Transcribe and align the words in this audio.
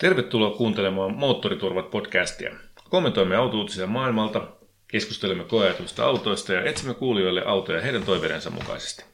Tervetuloa 0.00 0.56
kuuntelemaan 0.56 1.16
Moottoriturvat 1.16 1.90
podcastia. 1.90 2.50
Kommentoimme 2.90 3.36
autouutisia 3.36 3.86
maailmalta, 3.86 4.48
keskustelemme 4.88 5.44
koeajatuista 5.44 6.04
autoista 6.04 6.52
ja 6.52 6.64
etsimme 6.64 6.94
kuulijoille 6.94 7.42
autoja 7.46 7.80
heidän 7.80 8.02
toiveidensa 8.02 8.50
mukaisesti. 8.50 9.04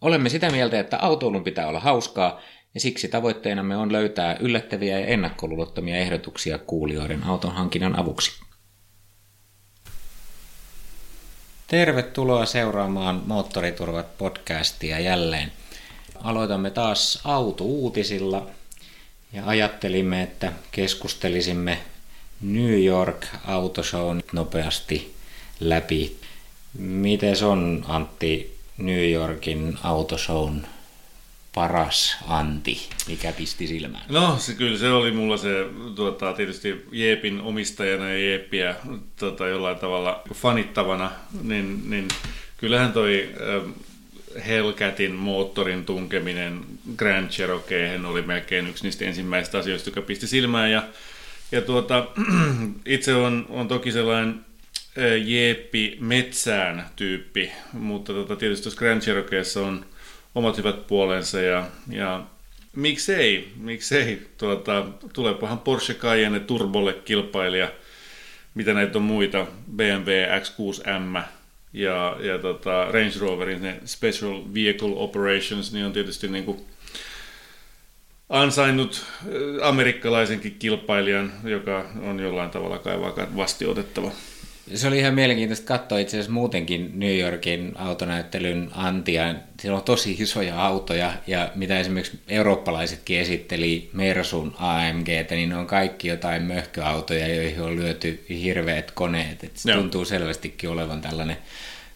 Olemme 0.00 0.28
sitä 0.28 0.50
mieltä, 0.50 0.80
että 0.80 0.98
autoilun 0.98 1.44
pitää 1.44 1.68
olla 1.68 1.80
hauskaa, 1.80 2.40
ja 2.74 2.80
siksi 2.80 3.08
tavoitteenamme 3.08 3.76
on 3.76 3.92
löytää 3.92 4.36
yllättäviä 4.40 4.98
ja 4.98 5.06
ennakkoluulottomia 5.06 5.96
ehdotuksia 5.96 6.58
kuulijoiden 6.58 7.24
auton 7.24 7.54
hankinnan 7.54 7.98
avuksi. 7.98 8.40
Tervetuloa 11.66 12.46
seuraamaan 12.46 13.22
Moottoriturvat 13.26 14.18
podcastia 14.18 15.00
jälleen. 15.00 15.52
Aloitamme 16.22 16.70
taas 16.70 17.20
autouutisilla 17.24 18.46
ja 19.34 19.42
ajattelimme, 19.46 20.22
että 20.22 20.52
keskustelisimme 20.70 21.78
New 22.40 22.84
York 22.84 23.26
Autoshown 23.46 24.22
nopeasti 24.32 25.14
läpi. 25.60 26.16
Miten 26.78 27.44
on 27.44 27.84
Antti 27.88 28.58
New 28.78 29.10
Yorkin 29.10 29.78
Autoshown 29.82 30.60
paras 31.54 32.16
anti, 32.28 32.88
mikä 33.08 33.32
pisti 33.32 33.66
silmään? 33.66 34.04
No, 34.08 34.38
se, 34.38 34.54
kyllä 34.54 34.78
se 34.78 34.90
oli 34.90 35.10
mulla 35.10 35.36
se 35.36 35.66
tuota, 35.94 36.32
tietysti 36.32 36.84
Jeepin 36.92 37.40
omistajana 37.40 38.08
ja 38.08 38.18
Jeepiä 38.18 38.74
tuota, 39.18 39.46
jollain 39.46 39.78
tavalla 39.78 40.22
fanittavana, 40.34 41.10
niin, 41.42 41.90
niin 41.90 42.08
kyllähän 42.56 42.92
toi 42.92 43.34
Hellcatin 44.46 45.14
moottorin 45.14 45.84
tunkeminen 45.84 46.60
Grand 46.96 47.28
Cherokeen 47.28 48.04
oli 48.04 48.22
melkein 48.22 48.68
yksi 48.68 48.84
niistä 48.84 49.04
ensimmäisistä 49.04 49.58
asioista, 49.58 49.90
joka 49.90 50.02
pisti 50.02 50.26
silmään. 50.26 50.70
Ja, 50.70 50.82
ja 51.52 51.62
tuota, 51.62 52.06
itse 52.86 53.14
on, 53.14 53.46
on 53.48 53.68
toki 53.68 53.92
sellainen 53.92 54.44
jeeppi 55.24 55.96
metsään 56.00 56.86
tyyppi, 56.96 57.52
mutta 57.72 58.12
tota, 58.12 58.36
tietysti 58.36 58.62
tuossa 58.62 58.78
Grand 58.78 59.02
Cherokeessa 59.02 59.60
on 59.60 59.86
omat 60.34 60.56
hyvät 60.56 60.86
puolensa 60.86 61.40
ja, 61.40 61.66
ja 61.90 62.22
miksei, 62.76 63.52
miksei, 63.56 64.26
tuota, 64.38 64.86
tuleepahan 65.12 65.58
Porsche 65.58 65.94
Cayenne 65.94 66.40
Turbolle 66.40 66.92
kilpailija, 66.92 67.70
mitä 68.54 68.74
näitä 68.74 68.98
on 68.98 69.04
muita, 69.04 69.46
BMW 69.76 70.10
X6M, 70.40 71.22
ja, 71.74 72.16
ja 72.20 72.38
tota, 72.38 72.84
Range 72.90 73.18
Roverin 73.20 73.62
ne 73.62 73.80
Special 73.84 74.42
Vehicle 74.54 74.92
Operations, 74.94 75.72
niin 75.72 75.86
on 75.86 75.92
tietysti 75.92 76.28
niin 76.28 76.44
kuin 76.44 76.60
ansainnut 78.28 79.06
äh, 79.06 79.68
amerikkalaisenkin 79.68 80.56
kilpailijan, 80.58 81.32
joka 81.44 81.84
on 82.02 82.20
jollain 82.20 82.50
tavalla 82.50 82.78
kaivaa 82.78 83.14
vastiotettava. 83.36 84.10
Se 84.74 84.88
oli 84.88 84.98
ihan 84.98 85.14
mielenkiintoista 85.14 85.66
katsoa 85.66 85.98
itse 85.98 86.16
asiassa 86.16 86.32
muutenkin 86.32 86.90
New 86.94 87.18
Yorkin 87.18 87.72
autonäyttelyn 87.76 88.70
antia. 88.74 89.34
Siellä 89.60 89.78
on 89.78 89.84
tosi 89.84 90.16
isoja 90.18 90.66
autoja 90.66 91.12
ja 91.26 91.50
mitä 91.54 91.80
esimerkiksi 91.80 92.18
eurooppalaisetkin 92.28 93.20
esitteli 93.20 93.90
Mersun 93.92 94.54
AMG, 94.58 95.08
niin 95.30 95.48
ne 95.48 95.56
on 95.56 95.66
kaikki 95.66 96.08
jotain 96.08 96.42
möhköautoja, 96.42 97.34
joihin 97.34 97.62
on 97.62 97.76
lyöty 97.76 98.24
hirveät 98.30 98.90
koneet. 98.90 99.44
Et 99.44 99.56
se 99.56 99.70
Joo. 99.70 99.80
tuntuu 99.80 100.04
selvästikin 100.04 100.70
olevan 100.70 101.00
tällainen, 101.00 101.36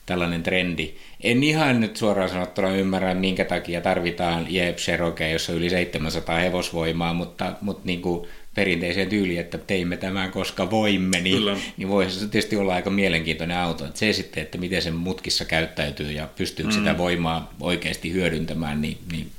tällainen 0.06 0.42
trendi. 0.42 0.94
En 1.22 1.42
ihan 1.42 1.80
nyt 1.80 1.96
suoraan 1.96 2.28
sanottuna 2.28 2.70
ymmärrä, 2.70 3.14
minkä 3.14 3.44
takia 3.44 3.80
tarvitaan 3.80 4.46
Jeep 4.48 4.76
Cherokee, 4.76 5.32
jossa 5.32 5.52
on 5.52 5.58
yli 5.58 5.70
700 5.70 6.38
hevosvoimaa, 6.38 7.14
mutta, 7.14 7.52
mutta 7.60 7.82
niin 7.84 8.02
kuin 8.02 8.28
perinteiseen 8.58 9.08
tyyliin, 9.08 9.40
että 9.40 9.58
teimme 9.58 9.96
tämän, 9.96 10.30
koska 10.30 10.70
voimme, 10.70 11.20
niin, 11.20 11.42
niin 11.76 11.88
voisi 11.88 12.20
se 12.20 12.28
tietysti 12.28 12.56
olla 12.56 12.74
aika 12.74 12.90
mielenkiintoinen 12.90 13.56
auto. 13.56 13.84
Että 13.84 13.98
se 13.98 14.12
sitten, 14.12 14.42
että 14.42 14.58
miten 14.58 14.82
se 14.82 14.90
mutkissa 14.90 15.44
käyttäytyy 15.44 16.12
ja 16.12 16.28
pystyykö 16.36 16.72
mm. 16.72 16.78
sitä 16.78 16.98
voimaa 16.98 17.54
oikeasti 17.60 18.12
hyödyntämään, 18.12 18.80
niin, 18.80 18.98
niin 19.12 19.30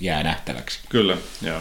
jää 0.00 0.22
nähtäväksi. 0.22 0.80
Kyllä, 0.88 1.16
joo. 1.42 1.60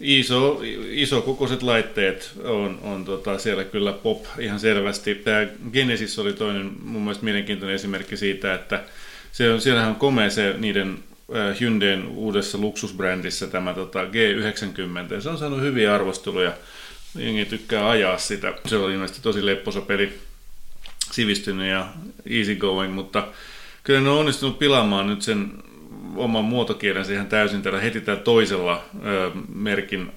Iso, 0.00 0.60
iso 0.90 1.22
kokoiset 1.22 1.62
laitteet 1.62 2.30
on, 2.44 2.78
on 2.82 3.04
tota 3.04 3.38
siellä 3.38 3.64
kyllä 3.64 3.92
pop 3.92 4.24
ihan 4.38 4.60
selvästi. 4.60 5.14
Tämä 5.14 5.46
Genesis 5.72 6.18
oli 6.18 6.32
toinen 6.32 6.72
mun 6.82 7.02
mielestä 7.02 7.24
mielenkiintoinen 7.24 7.74
esimerkki 7.74 8.16
siitä, 8.16 8.54
että 8.54 8.84
se 9.32 9.52
on, 9.52 9.60
siellähän 9.60 9.90
on 9.90 9.96
komea 9.96 10.30
se 10.30 10.54
niiden 10.58 10.98
Äh, 11.34 11.60
Hyundain 11.60 12.06
uudessa 12.06 12.58
luksusbrändissä 12.58 13.46
tämä 13.46 13.74
tota, 13.74 14.04
G90. 14.04 15.14
Ja 15.14 15.20
se 15.20 15.28
on 15.28 15.38
saanut 15.38 15.60
hyviä 15.60 15.94
arvosteluja. 15.94 16.52
Jengi 17.18 17.44
tykkää 17.44 17.88
ajaa 17.88 18.18
sitä. 18.18 18.54
Se 18.66 18.76
oli 18.76 18.92
ilmeisesti 18.92 19.22
tosi 19.22 19.46
lepposa 19.46 19.80
peli, 19.80 20.18
sivistynyt 21.12 21.70
ja 21.70 21.88
easygoing, 22.30 22.94
mutta 22.94 23.28
kyllä 23.82 24.00
ne 24.00 24.08
on 24.08 24.18
onnistunut 24.18 24.58
pilaamaan 24.58 25.06
nyt 25.06 25.22
sen 25.22 25.52
oman 26.16 26.44
muotokielensä 26.44 27.12
ihan 27.12 27.26
täysin 27.26 27.62
tällä 27.62 27.80
heti 27.80 28.00
tällä 28.00 28.20
toisella 28.20 28.84
ö, 29.04 29.30
merkin 29.54 30.12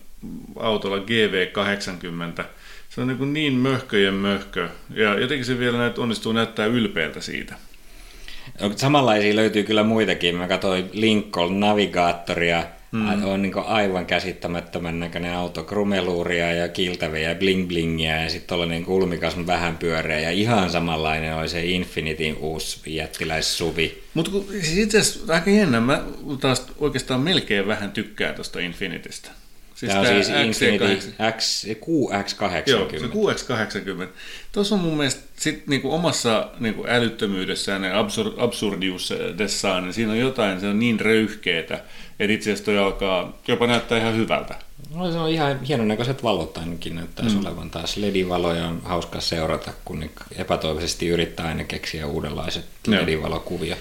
autolla 0.55 0.97
GV80. 0.97 2.43
Se 2.89 3.01
on 3.01 3.07
niin, 3.07 3.33
niin 3.33 3.53
möhköjen 3.53 4.13
möhkö. 4.13 4.69
Ja 4.89 5.19
jotenkin 5.19 5.45
se 5.45 5.59
vielä 5.59 5.77
näyt, 5.77 5.97
onnistuu 5.97 6.31
näyttää 6.31 6.65
ylpeältä 6.65 7.21
siitä. 7.21 7.55
Samanlaisia 8.75 9.35
löytyy 9.35 9.63
kyllä 9.63 9.83
muitakin. 9.83 10.35
Mä 10.35 10.47
katsoin 10.47 10.89
Lincoln 10.93 11.59
Navigaattoria, 11.59 12.63
Mm. 12.91 13.23
On 13.23 13.41
niin 13.41 13.53
aivan 13.57 14.05
käsittämättömän 14.05 14.99
näköinen 14.99 15.33
auto, 15.33 15.63
krumeluuria 15.63 16.53
ja 16.53 16.67
kiltäviä 16.67 17.29
ja 17.29 17.35
bling 17.35 17.67
blingiä 17.67 18.23
ja 18.23 18.29
sitten 18.29 18.47
tuollainen 18.47 18.85
kulmikas 18.85 19.47
vähän 19.47 19.77
pyöreä 19.77 20.19
ja 20.19 20.31
ihan 20.31 20.69
samanlainen 20.69 21.35
oli 21.35 21.49
se 21.49 21.65
Infinityn 21.65 22.37
uusi 22.37 22.95
jättiläissuvi. 22.95 24.03
Mutta 24.13 24.31
siis 24.51 24.77
itse 24.77 24.99
asiassa 24.99 25.33
aika 25.33 25.49
jännä, 25.49 25.79
mä 25.79 26.03
taas 26.39 26.65
oikeastaan 26.77 27.21
melkein 27.21 27.67
vähän 27.67 27.91
tykkään 27.91 28.35
tuosta 28.35 28.59
Infinitystä. 28.59 29.31
Siis 29.79 29.91
tämä 29.91 30.01
on 30.01 30.07
siis 30.07 30.29
Infinity 30.29 31.13
X, 31.37 31.65
QX80. 31.65 32.69
Joo, 32.69 32.89
se 32.89 33.05
QX80. 33.05 34.07
Tuossa 34.51 34.75
on 34.75 34.81
mun 34.81 34.97
mielestä 34.97 35.21
sit 35.35 35.67
niinku 35.67 35.93
omassa 35.93 36.49
niinku 36.59 36.85
älyttömyydessään 36.87 37.83
ja 37.83 37.99
absur, 37.99 38.33
absurdiudessaan, 38.37 39.83
niin 39.83 39.93
siinä 39.93 40.11
on 40.11 40.19
jotain, 40.19 40.59
se 40.59 40.67
on 40.67 40.79
niin 40.79 40.99
röyhkeetä, 40.99 41.83
että 42.19 42.33
itse 42.33 42.51
asiassa 42.51 42.65
toi 42.65 42.77
alkaa 42.77 43.37
jopa 43.47 43.67
näyttää 43.67 43.97
ihan 43.97 44.15
hyvältä. 44.15 44.55
No, 44.95 45.11
se 45.11 45.17
on 45.17 45.29
ihan 45.29 45.63
hienon 45.63 45.87
näköiset 45.87 46.23
valot 46.23 46.57
ainakin 46.57 46.95
näyttäisi 46.95 47.35
mm. 47.35 47.45
olevan 47.45 47.69
taas. 47.69 47.97
LED-valoja 47.97 48.67
on 48.67 48.81
hauska 48.83 49.21
seurata, 49.21 49.71
kun 49.85 49.99
ne 49.99 50.09
epätoivoisesti 50.37 51.07
yrittää 51.07 51.47
aina 51.47 51.63
keksiä 51.63 52.07
uudenlaiset 52.07 52.65
LED-valokuvia 52.87 53.75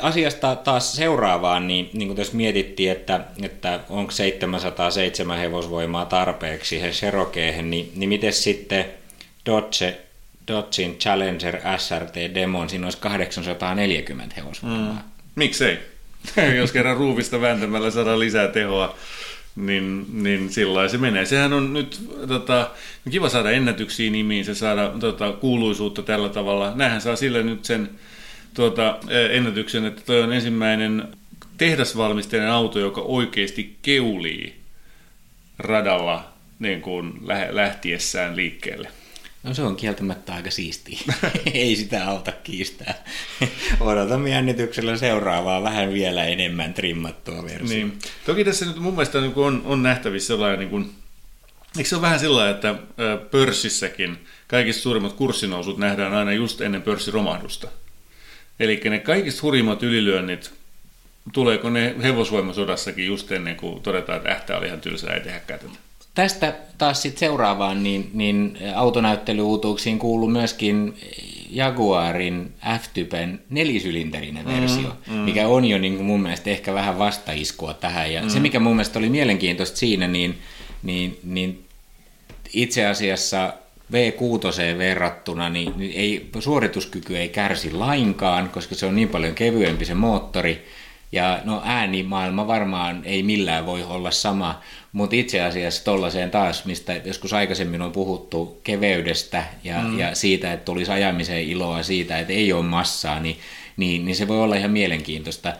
asiasta 0.00 0.56
taas 0.56 0.92
seuraavaan, 0.92 1.66
niin, 1.66 1.90
niin 1.92 2.08
kuin 2.08 2.16
tässä 2.16 2.36
mietittiin, 2.36 2.92
että, 2.92 3.20
että 3.42 3.80
onko 3.88 4.10
707 4.12 5.38
hevosvoimaa 5.38 6.04
tarpeeksi 6.04 6.80
he 6.80 6.90
Cherokeehen, 6.90 7.70
niin, 7.70 7.92
niin 7.96 8.08
miten 8.08 8.32
sitten 8.32 8.84
Dodge, 9.46 9.98
Dodgein 10.48 10.98
Challenger 10.98 11.58
SRT 11.78 12.14
Demon, 12.34 12.70
siinä 12.70 12.86
olisi 12.86 12.98
840 12.98 14.34
hevosvoimaa. 14.36 14.92
Mm. 14.92 14.98
Miksei? 15.34 15.78
Jos 16.58 16.72
kerran 16.72 16.96
ruuvista 16.96 17.40
vääntämällä 17.40 17.90
saadaan 17.90 18.20
lisää 18.20 18.48
tehoa, 18.48 18.96
niin, 19.56 20.06
niin 20.12 20.52
sillä 20.52 20.88
se 20.88 20.98
menee. 20.98 21.26
Sehän 21.26 21.52
on 21.52 21.72
nyt 21.72 22.00
tota, 22.28 22.70
kiva 23.10 23.28
saada 23.28 23.50
ennätyksiä 23.50 24.10
nimiin, 24.10 24.44
se 24.44 24.54
saada 24.54 24.92
tota, 25.00 25.32
kuuluisuutta 25.32 26.02
tällä 26.02 26.28
tavalla. 26.28 26.72
Näinhän 26.74 27.00
saa 27.00 27.16
sille 27.16 27.42
nyt 27.42 27.64
sen 27.64 27.90
tuota, 28.56 28.98
ennätyksen, 29.30 29.84
että 29.84 30.02
toi 30.06 30.22
on 30.22 30.32
ensimmäinen 30.32 31.08
tehdasvalmisteinen 31.58 32.50
auto, 32.50 32.78
joka 32.78 33.00
oikeasti 33.00 33.76
keulii 33.82 34.56
radalla 35.58 36.32
niin 36.58 36.82
kuin 36.82 37.12
lähtiessään 37.50 38.36
liikkeelle. 38.36 38.88
No 39.42 39.54
se 39.54 39.62
on 39.62 39.76
kieltämättä 39.76 40.34
aika 40.34 40.50
siistiä. 40.50 40.98
Ei 41.54 41.76
sitä 41.76 42.08
auta 42.08 42.32
kiistää. 42.32 42.94
Odotamme 43.80 44.30
jännityksellä 44.30 44.96
seuraavaa 44.96 45.62
vähän 45.62 45.92
vielä 45.92 46.24
enemmän 46.24 46.74
trimmattua 46.74 47.42
versiota. 47.42 47.74
Niin. 47.74 47.98
Toki 48.26 48.44
tässä 48.44 48.66
nyt 48.66 48.76
mun 48.76 48.94
mielestä 48.94 49.20
niin 49.20 49.32
on, 49.36 49.62
on 49.64 49.82
nähtävissä 49.82 50.26
sellainen, 50.26 50.58
niin 50.58 50.70
kuin, 50.70 50.90
eikö 51.76 51.88
se 51.88 51.96
ole 51.96 52.02
vähän 52.02 52.20
sillä 52.20 52.50
että 52.50 52.74
pörssissäkin 53.30 54.18
kaikista 54.46 54.82
suurimmat 54.82 55.12
kurssinousut 55.12 55.78
nähdään 55.78 56.14
aina 56.14 56.32
just 56.32 56.60
ennen 56.60 56.82
pörssiromahdusta. 56.82 57.68
Eli 58.60 58.80
ne 58.90 58.98
kaikista 58.98 59.42
hurjimmat 59.42 59.82
ylilyönnit, 59.82 60.50
tuleeko 61.32 61.70
ne 61.70 61.94
hevosvoimasodassakin 62.02 63.06
just 63.06 63.32
ennen 63.32 63.56
kuin 63.56 63.82
todetaan, 63.82 64.16
että 64.16 64.30
ähtä 64.30 64.58
oli 64.58 64.66
ihan 64.66 64.80
tylsää, 64.80 65.14
ei 65.14 65.20
tehdä 65.20 65.40
tätä? 65.40 65.64
Tästä 66.14 66.54
taas 66.78 67.02
sitten 67.02 67.20
seuraavaan, 67.20 67.82
niin, 67.82 68.10
niin 68.14 68.58
autonäyttelyuutuuksiin 68.74 69.98
kuuluu 69.98 70.28
myöskin 70.28 70.94
Jaguarin 71.50 72.52
F-typen 72.80 73.40
nelisylinterinen 73.50 74.44
mm, 74.44 74.52
versio, 74.52 74.96
mm. 75.06 75.12
mikä 75.12 75.48
on 75.48 75.64
jo 75.64 75.78
niin 75.78 75.96
kuin 75.96 76.06
mun 76.06 76.20
mielestä 76.20 76.50
ehkä 76.50 76.74
vähän 76.74 76.98
vastaiskua 76.98 77.74
tähän. 77.74 78.12
Ja 78.12 78.22
mm. 78.22 78.28
se, 78.28 78.40
mikä 78.40 78.60
mun 78.60 78.76
mielestä 78.76 78.98
oli 78.98 79.08
mielenkiintoista 79.08 79.76
siinä, 79.76 80.08
niin, 80.08 80.38
niin, 80.82 81.18
niin 81.24 81.64
itse 82.52 82.86
asiassa 82.86 83.52
V6 83.92 84.78
verrattuna, 84.78 85.48
niin, 85.48 85.72
niin 85.76 85.92
ei, 85.96 86.30
suorituskyky 86.38 87.18
ei 87.18 87.28
kärsi 87.28 87.72
lainkaan, 87.72 88.48
koska 88.48 88.74
se 88.74 88.86
on 88.86 88.96
niin 88.96 89.08
paljon 89.08 89.34
kevyempi 89.34 89.84
se 89.84 89.94
moottori. 89.94 90.66
Ja 91.12 91.40
no 91.44 91.62
äänimaailma 91.64 92.46
varmaan 92.46 93.02
ei 93.04 93.22
millään 93.22 93.66
voi 93.66 93.82
olla 93.82 94.10
sama, 94.10 94.60
mutta 94.92 95.16
itse 95.16 95.40
asiassa 95.40 95.84
tollaiseen 95.84 96.30
taas, 96.30 96.64
mistä 96.64 96.94
joskus 97.04 97.32
aikaisemmin 97.32 97.82
on 97.82 97.92
puhuttu 97.92 98.60
keveydestä 98.64 99.44
ja, 99.64 99.82
mm. 99.82 99.98
ja 99.98 100.14
siitä, 100.14 100.52
että 100.52 100.64
tulisi 100.64 100.92
ajamiseen 100.92 101.48
iloa 101.48 101.82
siitä, 101.82 102.18
että 102.18 102.32
ei 102.32 102.52
ole 102.52 102.64
massaa, 102.64 103.20
niin, 103.20 103.38
niin, 103.76 104.04
niin 104.04 104.16
se 104.16 104.28
voi 104.28 104.42
olla 104.42 104.56
ihan 104.56 104.70
mielenkiintoista, 104.70 105.52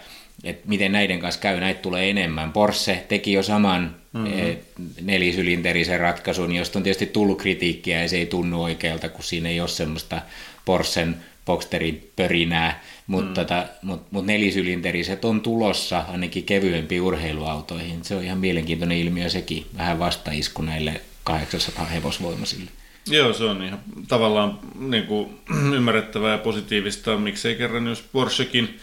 että 0.46 0.68
miten 0.68 0.92
näiden 0.92 1.18
kanssa 1.20 1.40
käy, 1.40 1.60
näitä 1.60 1.80
tulee 1.80 2.10
enemmän. 2.10 2.52
Porsche 2.52 3.04
teki 3.08 3.32
jo 3.32 3.42
saman 3.42 3.96
mm-hmm. 4.12 4.38
Eh, 4.38 4.58
nelisylinterisen 5.02 6.00
ratkaisun, 6.00 6.54
josta 6.54 6.78
on 6.78 6.82
tietysti 6.82 7.06
tullut 7.06 7.38
kritiikkiä 7.38 8.02
ja 8.02 8.08
se 8.08 8.16
ei 8.16 8.26
tunnu 8.26 8.62
oikealta, 8.62 9.08
kun 9.08 9.24
siinä 9.24 9.48
ei 9.48 9.60
ole 9.60 9.68
semmoista 9.68 10.22
Porschen 10.64 11.16
Boxterin 11.46 12.10
pörinää, 12.16 12.82
mutta 13.06 13.28
mm. 13.28 13.34
tota, 13.34 13.66
mut, 13.82 14.12
mut 14.12 14.26
nelisylinteriset 14.26 15.24
on 15.24 15.40
tulossa 15.40 16.04
ainakin 16.08 16.44
kevyempiin 16.44 17.02
urheiluautoihin. 17.02 18.04
Se 18.04 18.16
on 18.16 18.24
ihan 18.24 18.38
mielenkiintoinen 18.38 18.98
ilmiö 18.98 19.28
sekin, 19.28 19.66
vähän 19.78 19.98
vastaisku 19.98 20.62
näille 20.62 21.00
800 21.24 21.84
hevosvoimaisille. 21.84 22.70
Joo, 23.10 23.32
se 23.32 23.44
on 23.44 23.62
ihan 23.62 23.80
tavallaan 24.08 24.58
niin 24.78 25.06
kuin, 25.06 25.38
ymmärrettävää 25.76 26.32
ja 26.32 26.38
positiivista. 26.38 27.18
Miksei 27.18 27.54
kerran, 27.54 27.86
jos 27.86 28.04
Porschekin 28.12 28.78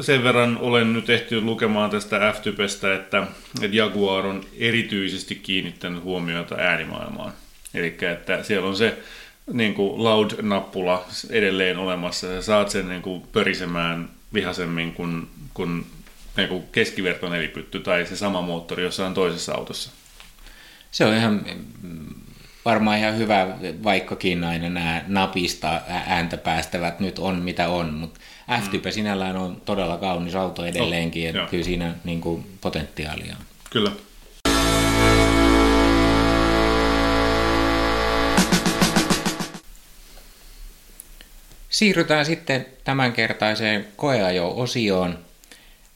sen 0.00 0.24
verran 0.24 0.58
olen 0.60 0.92
nyt 0.92 1.10
ehtinyt 1.10 1.44
lukemaan 1.44 1.90
tästä 1.90 2.32
F-typestä, 2.32 2.94
että, 2.94 3.26
että 3.62 3.76
Jaguar 3.76 4.26
on 4.26 4.44
erityisesti 4.58 5.34
kiinnittänyt 5.34 6.02
huomiota 6.02 6.54
äänimaailmaan. 6.54 7.32
Eli 7.74 7.96
että 8.12 8.42
siellä 8.42 8.68
on 8.68 8.76
se 8.76 8.98
niin 9.52 9.74
kuin 9.74 10.04
loud-nappula 10.04 11.06
edelleen 11.30 11.78
olemassa. 11.78 12.26
ja 12.26 12.42
saat 12.42 12.70
sen 12.70 12.88
niin 12.88 13.02
kuin 13.02 13.22
pörisemään 13.32 14.08
vihasemmin 14.34 14.92
kuin, 14.92 15.28
kuin, 15.54 15.86
niin 16.36 16.48
kuin 16.48 16.64
keskiverto 16.72 17.28
nelipytty 17.28 17.80
tai 17.80 18.06
se 18.06 18.16
sama 18.16 18.42
moottori 18.42 18.82
jossain 18.82 19.14
toisessa 19.14 19.54
autossa. 19.54 19.90
Se 20.90 21.04
on 21.04 21.14
ihan 21.14 21.44
varmaan 22.64 22.98
ihan 22.98 23.18
hyvä, 23.18 23.46
vaikkakin 23.82 24.44
aina 24.44 24.68
nämä 24.68 25.04
napista 25.06 25.80
ääntä 25.88 26.36
päästävät 26.36 27.00
nyt 27.00 27.18
on 27.18 27.36
mitä 27.36 27.68
on, 27.68 27.94
mutta 27.94 28.20
F-type 28.60 28.88
mm. 28.88 28.92
sinällään 28.92 29.36
on 29.36 29.62
todella 29.64 29.96
kaunis 29.96 30.34
auto 30.34 30.64
edelleenkin, 30.64 31.22
oh, 31.22 31.28
että 31.28 31.50
kyllä 31.50 31.64
siinä 31.64 31.94
niin 32.04 32.20
kuin, 32.20 32.46
potentiaalia 32.60 33.36
on. 33.38 33.44
Kyllä. 33.70 33.92
Siirrytään 41.70 42.26
sitten 42.26 42.66
tämänkertaiseen 42.84 43.88
koeajo-osioon. 43.96 45.18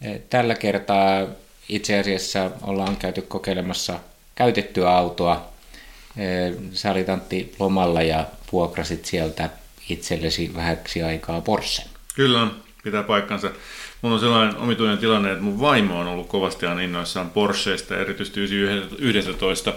Eh, 0.03 0.20
tällä 0.31 0.55
kertaa 0.55 1.26
itse 1.69 1.99
asiassa 1.99 2.50
ollaan 2.62 2.97
käyty 2.97 3.23
kokeilemassa 3.23 4.00
käytettyä 4.35 4.91
autoa. 4.91 5.49
Eh, 6.17 6.55
sä 6.73 6.91
olit 6.91 7.08
Antti 7.08 7.55
lomalla 7.58 8.03
ja 8.03 8.25
vuokrasit 8.53 9.05
sieltä 9.05 9.50
itsellesi 9.88 10.55
vähäksi 10.55 11.03
aikaa 11.03 11.41
Porsche. 11.41 11.95
Kyllä, 12.16 12.46
pitää 12.84 13.02
paikkansa. 13.02 13.50
Mulla 14.02 14.14
on 14.14 14.20
sellainen 14.20 14.56
omituinen 14.56 14.98
tilanne, 14.98 15.30
että 15.30 15.44
mun 15.44 15.60
vaimo 15.60 16.00
on 16.00 16.06
ollut 16.06 16.28
kovasti 16.28 16.66
innoissaan 16.84 17.30
Porscheista, 17.30 17.96
erityisesti 17.96 18.40
911. 18.40 19.74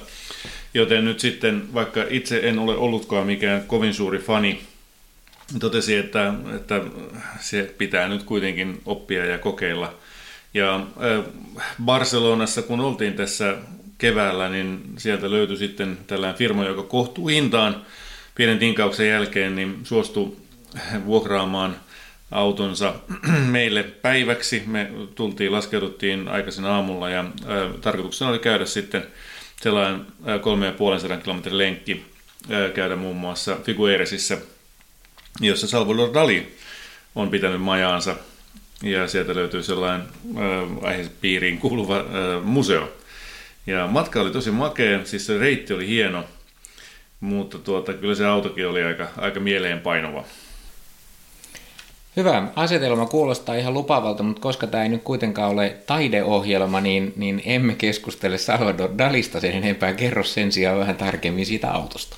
Joten 0.74 1.06
nyt 1.06 1.20
sitten, 1.20 1.74
vaikka 1.74 2.06
itse 2.10 2.40
en 2.44 2.60
ole 2.60 2.76
ollutkaan 2.76 3.26
mikään 3.26 3.64
kovin 3.68 3.94
suuri 3.94 4.20
fani 4.20 4.62
totesi, 5.60 5.96
että, 5.96 6.34
että 6.56 6.82
se 7.40 7.74
pitää 7.78 8.08
nyt 8.08 8.24
kuitenkin 8.24 8.82
oppia 8.86 9.26
ja 9.26 9.38
kokeilla. 9.38 9.94
Ja 10.54 10.86
Barcelonassa, 11.86 12.62
kun 12.62 12.80
oltiin 12.80 13.14
tässä 13.14 13.56
keväällä, 13.98 14.50
niin 14.50 14.84
sieltä 14.98 15.32
löytyi 15.32 15.58
sitten 15.58 15.98
tällainen 16.08 16.38
firma, 16.38 16.66
joka 16.66 16.84
kohtuu 16.84 17.28
hintaan 17.28 17.86
pienen 18.36 18.60
tinkauksen 18.60 19.10
jälkeen, 19.10 19.56
niin 19.56 19.80
suostui 19.84 20.36
vuokraamaan 21.06 21.76
autonsa 22.32 22.94
meille 23.46 23.84
päiväksi. 23.84 24.64
Me 24.68 24.92
tultiin, 25.16 25.52
laskeuduttiin 25.52 26.28
aikaisin 26.28 26.66
aamulla 26.66 27.10
ja 27.10 27.26
tarkoituksena 27.82 28.32
oli 28.32 28.40
käydä 28.40 28.66
sitten 28.66 29.08
sellainen 29.62 30.06
kolme 30.42 30.66
ja 30.66 30.72
puolen 30.72 31.00
sadan 31.00 31.22
kilometrin 31.22 31.58
lenkki, 31.58 32.06
ää, 32.50 32.70
käydä 32.70 32.96
muun 32.96 33.16
muassa 33.16 33.58
Figueresissa– 33.64 34.38
jossa 35.42 35.68
Salvador 35.68 36.14
Dali 36.14 36.58
on 37.16 37.30
pitänyt 37.30 37.62
majaansa 37.62 38.16
ja 38.84 39.08
sieltä 39.08 39.36
löytyy 39.36 39.64
sellainen 39.64 40.02
aihepiiriin 40.82 41.58
kuuluva 41.58 42.04
museo. 42.44 42.92
Ja 43.68 43.88
matka 43.88 44.22
oli 44.22 44.32
tosi 44.32 44.52
makea, 44.52 45.06
siis 45.06 45.26
se 45.26 45.38
reitti 45.38 45.74
oli 45.74 45.88
hieno, 45.88 46.26
mutta 47.20 47.58
tuota, 47.58 47.94
kyllä 47.94 48.16
se 48.16 48.26
autokin 48.26 48.68
oli 48.68 48.84
aika, 48.84 49.08
aika 49.18 49.40
mieleen 49.40 49.80
painova. 49.80 50.26
Hyvä. 52.20 52.48
Asetelma 52.56 53.06
kuulostaa 53.06 53.56
ihan 53.56 53.74
lupavalta, 53.74 54.24
mutta 54.24 54.42
koska 54.42 54.68
tämä 54.68 54.84
ei 54.84 54.90
nyt 54.90 55.04
kuitenkaan 55.04 55.52
ole 55.52 55.78
taideohjelma, 55.86 56.82
niin, 56.82 57.14
niin 57.16 57.42
emme 57.46 57.76
keskustele 57.76 58.38
Salvador 58.38 58.90
Dalista 58.98 59.40
sen 59.40 59.52
enempää. 59.52 59.94
Kerro 59.94 60.24
sen 60.24 60.52
sijaan 60.52 60.80
vähän 60.80 60.96
tarkemmin 60.96 61.46
siitä 61.46 61.72
autosta. 61.72 62.18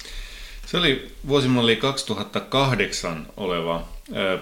Se 0.66 0.78
oli 0.78 1.12
vuosimalli 1.28 1.76
2008 1.76 3.28
oleva 3.38 3.88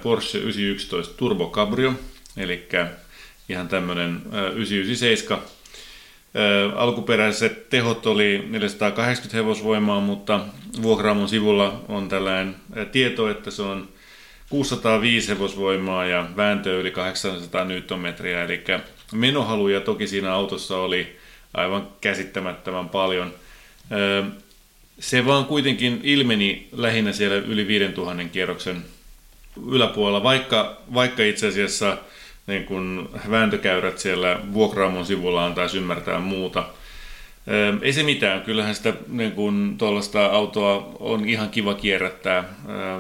Porsche 0.04 0.40
911 0.40 1.14
Turbo 1.18 1.50
Cabrio, 1.50 1.94
eli 2.38 2.68
ihan 3.50 3.68
tämmöinen 3.68 4.22
997. 4.34 5.44
Alkuperäiset 6.76 7.70
tehot 7.70 8.06
oli 8.06 8.46
480 8.50 9.38
hevosvoimaa, 9.38 10.00
mutta 10.00 10.40
vuokraamon 10.82 11.30
sivulla 11.30 11.82
on 11.88 12.10
tällainen 12.10 12.56
tieto, 12.92 13.30
että 13.30 13.52
se 13.52 13.62
on 13.62 13.90
605 14.50 15.30
hevosvoimaa 15.30 16.06
ja 16.06 16.26
vääntö 16.38 16.80
yli 16.80 16.92
800 16.92 17.66
newtonmetriä, 17.66 18.44
eli 18.44 18.64
menohaluja 19.14 19.82
toki 19.82 20.08
siinä 20.08 20.34
autossa 20.34 20.78
oli 20.78 21.18
aivan 21.54 21.88
käsittämättömän 22.02 22.90
paljon 22.90 23.34
se 25.00 25.26
vaan 25.26 25.46
kuitenkin 25.46 26.00
ilmeni 26.04 26.68
lähinnä 26.72 27.14
siellä 27.14 27.36
yli 27.36 27.68
5000 27.68 28.24
kierroksen 28.24 28.86
yläpuolella, 29.68 30.24
vaikka, 30.24 30.78
vaikka 30.94 31.24
itse 31.24 31.48
asiassa 31.48 31.98
niin 32.48 32.66
kun 32.66 33.10
vääntökäyrät 33.30 33.98
siellä 33.98 34.40
vuokraamon 34.54 35.06
sivulla 35.06 35.46
antaisi 35.46 35.78
ymmärtää 35.78 36.20
muuta. 36.20 36.66
Ei 37.82 37.94
se 37.94 38.04
mitään, 38.04 38.42
kyllähän 38.42 38.76
sitä 38.76 38.94
niin 39.08 39.32
kun, 39.32 39.76
tuollaista 39.78 40.26
autoa 40.26 40.96
on 41.00 41.30
ihan 41.30 41.50
kiva 41.50 41.74
kierrättää. 41.74 42.44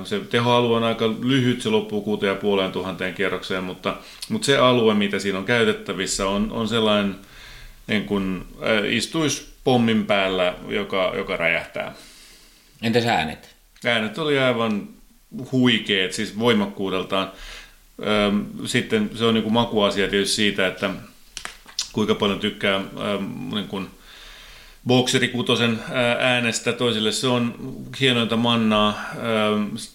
Se 0.03 0.19
tehoalue 0.19 0.77
on 0.77 0.83
aika 0.83 1.09
lyhyt, 1.23 1.61
se 1.61 1.69
loppuu 1.69 2.01
6500 2.01 3.11
kierrokseen, 3.11 3.63
mutta, 3.63 3.97
mutta 4.29 4.45
se 4.45 4.57
alue, 4.57 4.93
mitä 4.93 5.19
siinä 5.19 5.37
on 5.37 5.45
käytettävissä, 5.45 6.27
on, 6.27 6.51
on 6.51 6.67
sellainen, 6.67 7.15
niin 7.87 8.05
kun, 8.05 8.47
istuisi 8.89 9.53
pommin 9.63 10.05
päällä, 10.05 10.53
joka, 10.67 11.13
joka 11.17 11.37
räjähtää. 11.37 11.93
Entäs 12.81 13.05
äänet? 13.05 13.55
Äänet 13.85 14.17
oli 14.17 14.39
aivan 14.39 14.87
huikeet, 15.51 16.13
siis 16.13 16.39
voimakkuudeltaan. 16.39 17.31
Sitten 18.65 19.09
se 19.15 19.25
on 19.25 19.33
niin 19.33 19.43
kuin 19.43 19.53
makuasia 19.53 20.07
tietysti 20.07 20.35
siitä, 20.35 20.67
että 20.67 20.89
kuinka 21.91 22.15
paljon 22.15 22.39
tykkää 22.39 22.81
niin 23.53 23.67
kuin 23.67 23.87
bokseri 24.87 25.27
kutosen 25.27 25.79
äänestä, 26.19 26.73
toisille 26.73 27.11
se 27.11 27.27
on 27.27 27.55
hienointa 27.99 28.37
mannaa. 28.37 29.01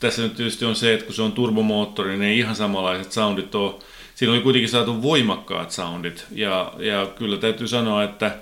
Tässä 0.01 0.23
nyt 0.23 0.37
tietysti 0.37 0.65
on 0.65 0.77
se, 0.77 0.95
että 0.95 1.07
kun 1.07 1.15
se 1.15 1.23
on 1.23 1.33
turbomoottori, 1.33 2.11
niin 2.11 2.23
ei 2.23 2.39
ihan 2.39 2.57
samanlaiset 2.57 3.13
soundit 3.13 3.55
ole. 3.55 3.75
Siinä 4.15 4.33
oli 4.33 4.41
kuitenkin 4.41 4.69
saatu 4.69 5.03
voimakkaat 5.03 5.71
soundit 5.71 6.25
ja, 6.31 6.73
ja 6.79 7.07
kyllä 7.19 7.37
täytyy 7.37 7.69
sanoa, 7.69 8.05
että 8.05 8.37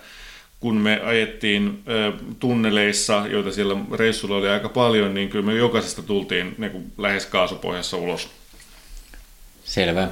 kun 0.60 0.76
me 0.76 1.00
ajettiin 1.04 1.82
tunneleissa, 2.38 3.26
joita 3.30 3.52
siellä 3.52 3.76
reissulla 3.92 4.36
oli 4.36 4.48
aika 4.48 4.68
paljon, 4.68 5.14
niin 5.14 5.28
kyllä 5.28 5.46
me 5.46 5.54
jokaisesta 5.54 6.02
tultiin 6.02 6.54
niin 6.58 6.70
kuin 6.70 6.92
lähes 6.98 7.26
kaasupohjassa 7.26 7.96
ulos. 7.96 8.28
Selvä. 9.64 10.08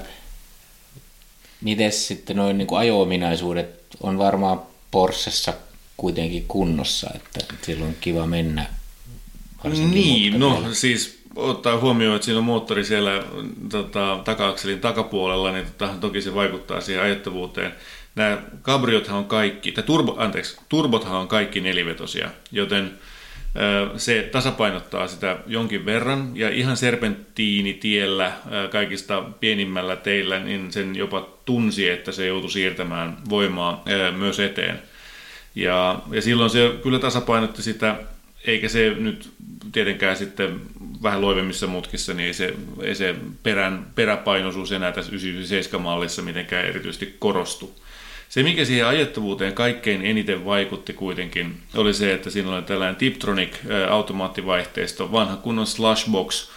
Miten 1.60 1.92
sitten 1.92 2.36
noin 2.36 2.58
niin 2.58 2.68
ajo-ominaisuudet 2.78 3.80
on 4.02 4.18
varmaan 4.18 4.62
Porschessa 4.90 5.52
kuitenkin 6.00 6.44
kunnossa, 6.48 7.10
että 7.14 7.54
silloin 7.62 7.88
on 7.88 7.96
kiva 8.00 8.26
mennä. 8.26 8.66
Niin, 9.92 10.40
no 10.40 10.64
siis 10.72 11.22
ottaa 11.36 11.78
huomioon, 11.78 12.16
että 12.16 12.24
siinä 12.24 12.38
on 12.38 12.44
moottori 12.44 12.84
siellä 12.84 13.22
tota, 13.70 14.20
taka-akselin 14.24 14.80
takapuolella, 14.80 15.52
niin 15.52 15.66
tota, 15.66 15.94
toki 16.00 16.22
se 16.22 16.34
vaikuttaa 16.34 16.80
siihen 16.80 17.02
ajettavuuteen. 17.02 17.72
Nämä 18.14 18.38
kabriothan 18.62 19.16
on 19.16 19.24
kaikki, 19.24 19.72
tai 19.72 19.84
turbo, 19.84 20.14
anteeksi, 20.18 20.56
turbothan 20.68 21.16
on 21.16 21.28
kaikki 21.28 21.60
nelivetosia, 21.60 22.30
joten 22.52 22.90
se 23.96 24.28
tasapainottaa 24.32 25.08
sitä 25.08 25.38
jonkin 25.46 25.86
verran 25.86 26.32
ja 26.34 26.48
ihan 26.48 26.76
serpenttiinitiellä 26.76 28.32
kaikista 28.70 29.22
pienimmällä 29.40 29.96
teillä, 29.96 30.38
niin 30.38 30.72
sen 30.72 30.96
jopa 30.96 31.28
tunsi, 31.44 31.88
että 31.88 32.12
se 32.12 32.26
joutui 32.26 32.50
siirtämään 32.50 33.16
voimaa 33.30 33.84
myös 34.16 34.40
eteen. 34.40 34.89
Ja, 35.54 36.02
ja 36.10 36.22
silloin 36.22 36.50
se 36.50 36.74
kyllä 36.82 36.98
tasapainotti 36.98 37.62
sitä, 37.62 37.96
eikä 38.46 38.68
se 38.68 38.94
nyt 38.98 39.30
tietenkään 39.72 40.16
sitten 40.16 40.60
vähän 41.02 41.20
loivemmissa 41.20 41.66
mutkissa, 41.66 42.14
niin 42.14 42.26
ei 42.26 42.34
se, 42.34 42.54
ei 42.82 42.94
se 42.94 43.14
perän, 43.42 43.86
peräpainoisuus 43.94 44.72
enää 44.72 44.92
tässä 44.92 45.12
997-mallissa 45.12 46.22
mitenkään 46.22 46.66
erityisesti 46.66 47.16
korostu. 47.18 47.80
Se, 48.28 48.42
mikä 48.42 48.64
siihen 48.64 48.86
ajettavuuteen 48.86 49.52
kaikkein 49.52 50.04
eniten 50.04 50.44
vaikutti 50.44 50.92
kuitenkin, 50.92 51.56
oli 51.74 51.94
se, 51.94 52.14
että 52.14 52.30
siinä 52.30 52.54
oli 52.54 52.62
tällainen 52.62 52.96
Tiptronic 52.96 53.54
automaattivaihteisto, 53.90 55.12
vanha 55.12 55.36
kunnon 55.36 55.66
slushbox, 55.66 56.48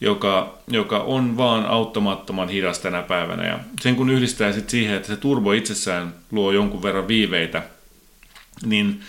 joka, 0.00 0.58
joka 0.68 0.98
on 0.98 1.36
vaan 1.36 1.66
auttamattoman 1.66 2.48
hidas 2.48 2.78
tänä 2.78 3.02
päivänä. 3.02 3.46
Ja 3.46 3.58
sen 3.80 3.96
kun 3.96 4.10
yhdistää 4.10 4.52
sitten 4.52 4.70
siihen, 4.70 4.96
että 4.96 5.08
se 5.08 5.16
turbo 5.16 5.52
itsessään 5.52 6.14
luo 6.30 6.52
jonkun 6.52 6.82
verran 6.82 7.08
viiveitä, 7.08 7.62
niin 8.66 9.00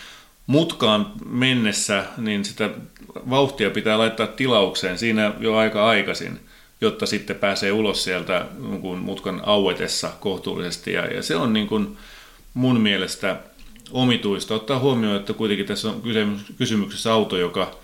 mutkaan 0.47 1.11
mennessä 1.25 2.05
niin 2.17 2.45
sitä 2.45 2.69
vauhtia 3.29 3.69
pitää 3.69 3.97
laittaa 3.97 4.27
tilaukseen 4.27 4.97
siinä 4.97 5.33
jo 5.39 5.55
aika 5.55 5.87
aikaisin, 5.87 6.39
jotta 6.81 7.05
sitten 7.05 7.35
pääsee 7.35 7.71
ulos 7.71 8.03
sieltä 8.03 8.45
mutkan 9.01 9.41
auetessa 9.45 10.11
kohtuullisesti. 10.19 10.93
Ja, 10.93 11.05
ja 11.05 11.23
se 11.23 11.35
on 11.35 11.53
niin 11.53 11.67
kuin 11.67 11.97
mun 12.53 12.81
mielestä 12.81 13.37
omituista. 13.91 14.55
Ottaa 14.55 14.79
huomioon, 14.79 15.15
että 15.15 15.33
kuitenkin 15.33 15.65
tässä 15.65 15.89
on 15.89 16.01
kysymyksessä 16.57 17.13
auto, 17.13 17.37
joka, 17.37 17.77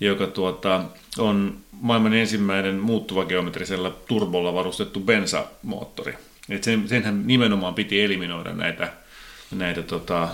joka 0.00 0.26
tuota, 0.26 0.84
on 1.18 1.56
maailman 1.80 2.14
ensimmäinen 2.14 2.74
muuttuvageometrisellä 2.74 3.90
turbolla 4.08 4.54
varustettu 4.54 5.00
bensamoottori. 5.00 6.14
Et 6.48 6.64
sen, 6.64 6.88
senhän 6.88 7.26
nimenomaan 7.26 7.74
piti 7.74 8.02
eliminoida 8.02 8.52
näitä 8.52 8.92
näitä, 9.50 9.82
tota, 9.82 10.28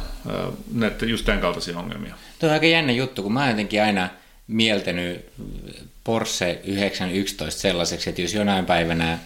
näitä 0.75 1.07
just 1.07 1.25
tämän 1.25 1.41
kaltaisia 1.41 1.79
ongelmia. 1.79 2.15
Tuo 2.39 2.49
on 2.49 2.53
aika 2.53 2.67
jännä 2.67 2.93
juttu, 2.93 3.23
kun 3.23 3.33
mä 3.33 3.41
oon 3.41 3.51
jotenkin 3.51 3.83
aina 3.83 4.09
mieltänyt 4.47 5.27
Porsche 6.05 6.61
911 6.65 7.61
sellaiseksi, 7.61 8.11
että 8.11 8.23
jos 8.23 8.35
jonain 8.35 8.67
päivänä 8.67 9.19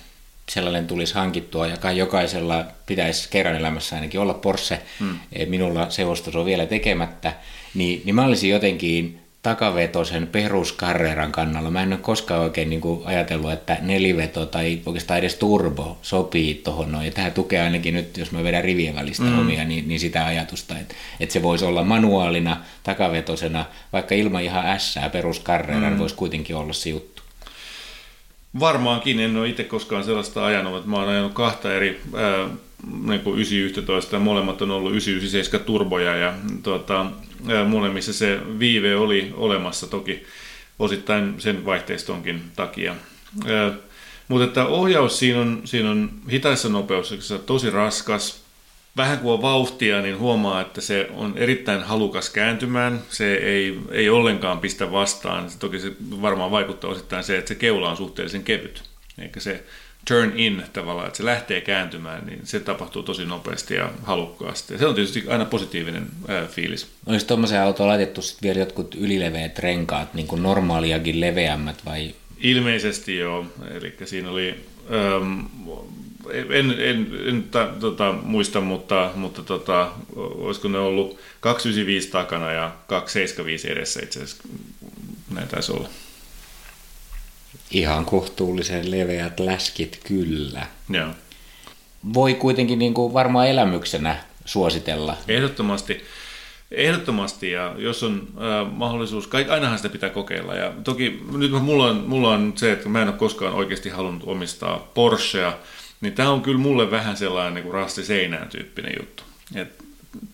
sellainen 0.49 0.87
tulisi 0.87 1.15
hankittua, 1.15 1.67
ja 1.67 1.77
kai 1.77 1.99
jokaisella 1.99 2.65
pitäisi 2.87 3.29
kerran 3.31 3.57
elämässä 3.57 3.97
ainakin 3.97 4.21
olla 4.21 4.35
Porsche, 4.35 4.81
hmm. 5.01 5.19
minulla 5.47 5.91
se 5.91 6.05
ostos 6.05 6.37
on 6.37 6.45
vielä 6.45 6.67
tekemättä, 6.67 7.33
niin, 7.75 8.03
niin 8.05 8.15
mä 8.15 8.25
olisin 8.25 8.51
jotenkin 8.51 9.21
takavetosen 9.49 10.27
peruskarreeran 10.27 11.33
kannalla. 11.33 11.71
Mä 11.71 11.83
en 11.83 11.93
ole 11.93 12.01
koskaan 12.01 12.41
oikein 12.41 12.71
niin 12.71 12.81
kuin 12.81 13.07
ajatellut, 13.07 13.53
että 13.53 13.77
neliveto 13.81 14.47
tai 14.47 14.81
oikeastaan 14.87 15.19
edes 15.19 15.35
turbo 15.35 15.99
sopii 16.03 16.55
tuohon 16.55 16.93
noin. 16.93 17.07
Ja 17.07 17.13
tähän 17.13 17.33
tukee 17.33 17.63
ainakin 17.63 17.95
nyt, 17.95 18.17
jos 18.17 18.33
mä 18.33 18.45
vedän 18.45 18.65
rivien 18.65 18.95
välistä 18.95 19.23
mm. 19.23 19.39
omia, 19.39 19.65
niin, 19.65 19.89
niin 19.89 20.01
sitä 20.01 20.27
ajatusta, 20.27 20.79
että, 20.79 20.95
että 21.21 21.33
se 21.33 21.43
voisi 21.43 21.65
olla 21.65 21.85
manuaalina, 21.85 22.57
takavetosena, 22.83 23.65
vaikka 23.93 24.15
ilman 24.15 24.43
ihan 24.43 24.67
ässää 24.67 25.09
peruskarreeran 25.11 25.93
mm. 25.93 25.99
voisi 25.99 26.15
kuitenkin 26.15 26.57
olla 26.57 26.73
se 26.73 26.91
juttu. 26.91 27.23
Varmaankin, 28.61 29.21
en 29.21 29.37
ole 29.37 29.49
itse 29.49 29.65
koskaan 29.65 30.05
sellaista 30.05 30.47
ajanut, 30.47 30.77
että 30.77 30.91
mä 30.91 30.97
oon 30.97 31.09
ajanut 31.09 31.33
kahta 31.33 31.75
eri 31.75 32.01
ää, 32.17 32.49
niin 33.07 33.21
kuin 33.21 33.35
911 33.35 34.17
ja 34.17 34.21
molemmat 34.21 34.63
on 34.63 34.71
ollut 34.71 34.91
997 34.91 35.67
turboja 35.67 36.17
ja 36.17 36.35
tuota, 36.63 37.07
molemmissa 37.67 38.13
se 38.13 38.41
viive 38.59 38.97
oli 38.97 39.33
olemassa 39.37 39.87
toki 39.87 40.27
osittain 40.79 41.35
sen 41.39 41.65
vaihteistonkin 41.65 42.43
takia. 42.57 42.95
Mutta 44.29 44.45
että 44.45 44.67
ohjaus 44.67 45.19
siinä 45.19 45.41
on, 45.41 45.61
siinä 45.65 45.91
on 45.91 46.11
hitaissa 46.31 46.69
nopeuksissa 46.69 47.39
tosi 47.39 47.71
raskas. 47.71 48.43
Vähän 48.97 49.19
kuin 49.19 49.33
on 49.33 49.43
vauhtia, 49.43 50.01
niin 50.03 50.19
huomaa, 50.19 50.61
että 50.61 50.81
se 50.81 51.11
on 51.15 51.33
erittäin 51.37 51.83
halukas 51.83 52.31
kääntymään. 52.31 53.03
Se 53.11 53.35
ei, 53.35 53.79
ei 53.91 54.09
ollenkaan 54.09 54.59
pistä 54.59 54.93
vastaan. 54.93 55.51
Toki 55.59 55.79
se 55.79 55.93
varmaan 56.01 56.51
vaikuttaa 56.51 56.91
osittain 56.91 57.25
se, 57.25 57.39
että 57.39 57.49
se 57.49 57.55
keula 57.55 57.91
on 57.91 57.97
suhteellisen 57.97 58.45
kevyt. 58.45 58.83
Eikä 59.19 59.41
se 59.41 59.65
turn 60.09 60.33
in 60.37 60.65
tavallaan, 60.73 61.07
että 61.07 61.17
se 61.17 61.25
lähtee 61.25 61.61
kääntymään, 61.61 62.27
niin 62.27 62.41
se 62.45 62.61
tapahtuu 62.61 63.03
tosi 63.03 63.25
nopeasti 63.25 63.75
ja 63.75 63.91
halukkaasti. 64.03 64.75
Ja 64.75 64.79
se 64.79 64.87
on 64.87 64.95
tietysti 64.95 65.25
aina 65.29 65.45
positiivinen 65.45 66.07
ää, 66.29 66.47
fiilis. 66.47 66.87
Olisi 67.07 67.27
tuommoiseen 67.27 67.63
autoon 67.63 67.89
laitettu 67.89 68.23
sitten 68.23 68.47
vielä 68.49 68.59
jotkut 68.59 68.95
ylileveät 68.95 69.59
renkaat, 69.59 70.15
niin 70.15 70.27
kuin 70.27 70.43
normaaliakin 70.43 71.21
leveämmät 71.21 71.85
vai? 71.85 72.15
Ilmeisesti 72.39 73.17
joo, 73.17 73.47
eli 73.71 73.97
siinä 74.05 74.31
oli, 74.31 74.55
ähm, 74.93 75.41
en, 76.31 76.75
en, 76.79 77.09
en 77.27 77.43
ta, 77.51 77.69
tota, 77.81 78.15
muista, 78.23 78.61
mutta, 78.61 79.11
mutta 79.15 79.43
tota, 79.43 79.93
olisiko 80.17 80.69
ne 80.69 80.79
ollut 80.79 81.19
295 81.41 82.09
takana 82.11 82.53
ja 82.53 82.73
275 82.87 83.71
edessä 83.71 84.01
itse 84.03 84.23
asiassa, 84.23 84.49
näin 85.35 85.49
taisi 85.49 85.73
olla. 85.73 85.89
Ihan 87.71 88.05
kohtuullisen 88.05 88.91
leveät 88.91 89.41
läskit 89.41 90.01
kyllä. 90.05 90.67
Joo. 90.91 91.09
Voi 92.15 92.35
kuitenkin 92.35 92.79
niin 92.79 92.95
kuin 92.95 93.13
varmaan 93.13 93.49
elämyksenä 93.49 94.17
suositella. 94.45 95.17
Ehdottomasti. 95.29 96.05
Ehdottomasti, 96.71 97.51
ja 97.51 97.75
jos 97.79 98.03
on 98.03 98.29
äh, 98.37 98.73
mahdollisuus, 98.73 99.27
kaik, 99.27 99.51
ainahan 99.51 99.79
sitä 99.79 99.89
pitää 99.89 100.11
kokeilla. 100.11 100.55
Ja 100.55 100.73
toki 100.85 101.23
nyt 101.33 101.51
mulla 101.51 101.87
on, 101.87 102.05
mulla 102.07 102.31
on 102.31 102.53
se, 102.57 102.73
että 102.73 102.89
mä 102.89 103.03
en 103.03 103.09
ole 103.09 103.17
koskaan 103.17 103.55
oikeasti 103.55 103.89
halunnut 103.89 104.23
omistaa 104.27 104.91
Porschea, 104.95 105.53
niin 106.01 106.13
tämä 106.13 106.31
on 106.31 106.43
kyllä 106.43 106.59
mulle 106.59 106.91
vähän 106.91 107.17
sellainen 107.17 107.55
niin 107.55 107.63
kuin 107.63 107.75
rasti 107.75 108.05
seinään 108.05 108.49
tyyppinen 108.49 108.93
juttu. 108.99 109.23
Et, 109.55 109.85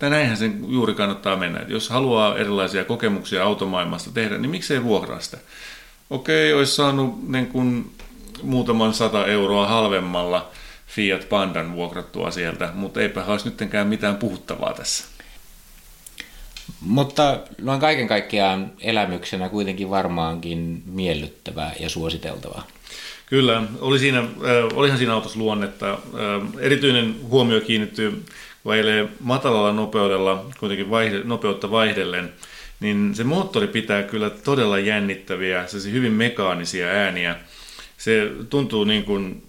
näinhän 0.00 0.37
sen 0.37 0.64
juuri 0.68 0.94
kannattaa 0.94 1.37
mennä. 1.37 1.61
Et 1.61 1.71
jos 1.71 1.90
haluaa 1.90 2.38
erilaisia 2.38 2.85
kokemuksia 2.85 3.44
automaailmasta 3.44 4.11
tehdä, 4.11 4.38
niin 4.38 4.50
miksei 4.50 4.85
vuokraa 4.85 5.21
sitä? 5.21 5.38
Okei, 6.11 6.52
olisi 6.52 6.75
saanut 6.75 7.28
niin 7.28 7.46
kuin 7.46 7.90
muutaman 8.42 8.94
sata 8.94 9.26
euroa 9.26 9.66
halvemmalla 9.66 10.50
Fiat 10.87 11.28
Pandan 11.28 11.73
vuokrattua 11.73 12.30
sieltä, 12.30 12.70
mutta 12.75 13.00
eipä 13.00 13.25
olisi 13.25 13.44
nyttenkään 13.44 13.87
mitään 13.87 14.16
puhuttavaa 14.16 14.75
tässä. 14.75 15.04
Mutta 16.80 17.38
noin 17.61 17.80
kaiken 17.80 18.08
kaikkiaan 18.08 18.73
elämyksenä 18.80 19.49
kuitenkin 19.49 19.90
varmaankin 19.90 20.82
miellyttävää 20.87 21.73
ja 21.80 21.88
suositeltavaa. 21.88 22.66
Kyllä, 23.26 23.62
oli 23.80 23.99
siinä, 23.99 24.18
äh, 24.18 24.26
olihan 24.75 24.99
siinä 24.99 25.14
autossa 25.14 25.38
luonnetta. 25.38 25.92
Äh, 25.92 25.99
erityinen 26.58 27.16
huomio 27.23 27.61
kiinnittyy 27.61 28.25
vailee 28.64 29.08
matalalla 29.20 29.73
nopeudella, 29.73 30.46
kuitenkin 30.61 30.90
vaihde, 30.90 31.20
nopeutta 31.25 31.70
vaihdellen– 31.70 32.32
niin 32.81 33.14
se 33.14 33.25
moottori 33.25 33.66
pitää 33.66 34.02
kyllä 34.02 34.31
todella 34.31 34.78
jännittäviä, 34.78 35.66
hyvin 35.93 36.12
mekaanisia 36.12 36.87
ääniä. 36.87 37.37
Se 37.99 38.31
tuntuu 38.50 38.85
niin 38.85 39.04
kuin 39.04 39.43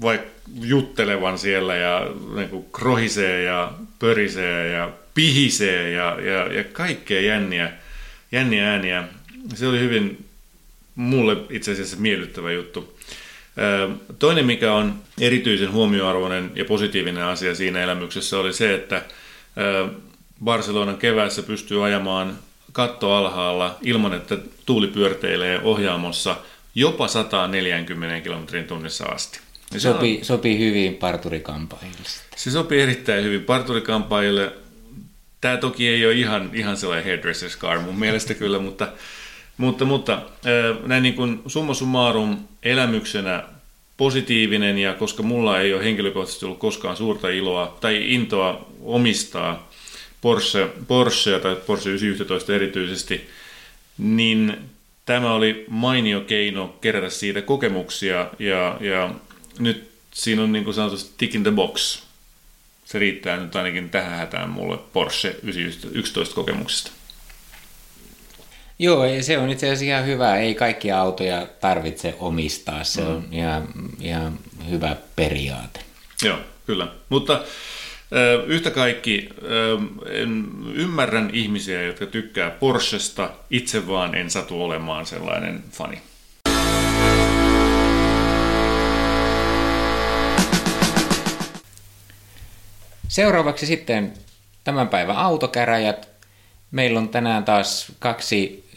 vaikka 0.00 0.32
juttelevan 0.60 1.38
siellä 1.38 1.76
ja 1.76 2.06
niin 2.36 2.48
kuin 2.48 2.66
krohisee 2.72 3.42
ja 3.42 3.72
pörisee 3.98 4.68
ja 4.68 4.90
pihisee 5.14 5.90
ja, 5.90 6.20
ja, 6.20 6.52
ja 6.52 6.64
kaikkea 6.64 7.20
jänniä, 7.20 7.72
jänniä 8.32 8.70
ääniä. 8.70 9.04
Se 9.54 9.66
oli 9.66 9.80
hyvin 9.80 10.24
mulle 10.94 11.36
itse 11.50 11.72
asiassa 11.72 11.96
miellyttävä 11.96 12.52
juttu. 12.52 12.98
Toinen, 14.18 14.46
mikä 14.46 14.72
on 14.72 14.94
erityisen 15.20 15.72
huomioarvoinen 15.72 16.50
ja 16.54 16.64
positiivinen 16.64 17.24
asia 17.24 17.54
siinä 17.54 17.82
elämyksessä, 17.82 18.38
oli 18.38 18.52
se, 18.52 18.74
että 18.74 19.02
Barcelonan 20.44 20.96
keväässä 20.96 21.42
pystyy 21.42 21.84
ajamaan 21.84 22.38
katto 22.72 23.12
alhaalla 23.12 23.78
ilman, 23.82 24.14
että 24.14 24.38
tuuli 24.66 24.86
pyörteilee 24.86 25.60
ohjaamossa 25.62 26.36
jopa 26.74 27.08
140 27.08 28.20
kilometrin 28.20 28.64
tunnissa 28.64 29.04
asti. 29.04 29.40
Ja 29.74 29.80
sopii, 29.80 30.18
on, 30.18 30.24
sopii 30.24 30.58
hyvin 30.58 30.94
parturikampaajille. 30.94 32.08
Se 32.36 32.50
sopii 32.50 32.80
erittäin 32.80 33.24
hyvin 33.24 33.44
parturikampaajille. 33.44 34.52
Tämä 35.40 35.56
toki 35.56 35.88
ei 35.88 36.06
ole 36.06 36.14
ihan, 36.14 36.50
ihan 36.52 36.76
sellainen 36.76 37.18
hairdresser's 37.18 37.58
car 37.58 37.78
mun 37.78 37.98
mielestä 37.98 38.34
kyllä, 38.34 38.58
mutta, 38.68 38.88
mutta, 39.56 39.84
mutta 39.84 40.22
näin 40.86 41.02
niin 41.02 41.14
kuin 41.14 41.42
summa 41.46 41.74
summarum 41.74 42.38
elämyksenä 42.62 43.44
positiivinen 43.96 44.78
ja 44.78 44.94
koska 44.94 45.22
mulla 45.22 45.60
ei 45.60 45.74
ole 45.74 45.84
henkilökohtaisesti 45.84 46.44
ollut 46.44 46.58
koskaan 46.58 46.96
suurta 46.96 47.28
iloa 47.28 47.78
tai 47.80 48.14
intoa 48.14 48.66
omistaa 48.84 49.70
Porsche, 50.22 50.68
Porschea 50.88 51.38
tai 51.40 51.56
Porsche 51.56 51.90
911 51.90 52.54
erityisesti, 52.54 53.30
niin 53.98 54.58
tämä 55.06 55.32
oli 55.32 55.64
mainio 55.68 56.20
keino 56.20 56.76
kerätä 56.80 57.10
siitä 57.10 57.42
kokemuksia 57.42 58.30
ja, 58.38 58.76
ja 58.80 59.14
nyt 59.58 59.90
siinä 60.14 60.42
on 60.42 60.52
niin 60.52 60.64
kuin 60.64 60.74
sanotusti 60.74 61.14
tick 61.18 61.34
in 61.34 61.42
the 61.42 61.50
box. 61.50 62.02
Se 62.84 62.98
riittää 62.98 63.36
nyt 63.36 63.56
ainakin 63.56 63.90
tähän 63.90 64.18
hätään 64.18 64.50
mulle 64.50 64.78
Porsche 64.92 65.36
911 65.42 66.34
kokemuksesta. 66.34 66.90
Joo, 68.78 69.04
se 69.20 69.38
on 69.38 69.50
itse 69.50 69.66
asiassa 69.66 69.84
ihan 69.84 70.06
hyvä. 70.06 70.36
Ei 70.36 70.54
kaikkia 70.54 71.00
autoja 71.00 71.46
tarvitse 71.60 72.14
omistaa. 72.18 72.84
Se 72.84 73.00
mm. 73.00 73.06
on 73.06 73.28
ihan, 73.32 73.68
ihan 74.00 74.38
hyvä 74.70 74.96
periaate. 75.16 75.80
Joo, 76.22 76.38
kyllä. 76.66 76.88
Mutta 77.08 77.44
Yhtä 78.46 78.70
kaikki 78.70 79.28
ymmärrän 80.74 81.30
ihmisiä, 81.32 81.82
jotka 81.82 82.06
tykkää 82.06 82.50
Porschesta, 82.50 83.30
itse 83.50 83.86
vaan 83.86 84.14
en 84.14 84.30
satu 84.30 84.64
olemaan 84.64 85.06
sellainen 85.06 85.64
fani. 85.70 86.02
Seuraavaksi 93.08 93.66
sitten 93.66 94.12
tämän 94.64 94.88
päivän 94.88 95.16
autokäräjät. 95.16 96.08
Meillä 96.70 96.98
on 96.98 97.08
tänään 97.08 97.44
taas 97.44 97.92
kaksi 97.98 98.68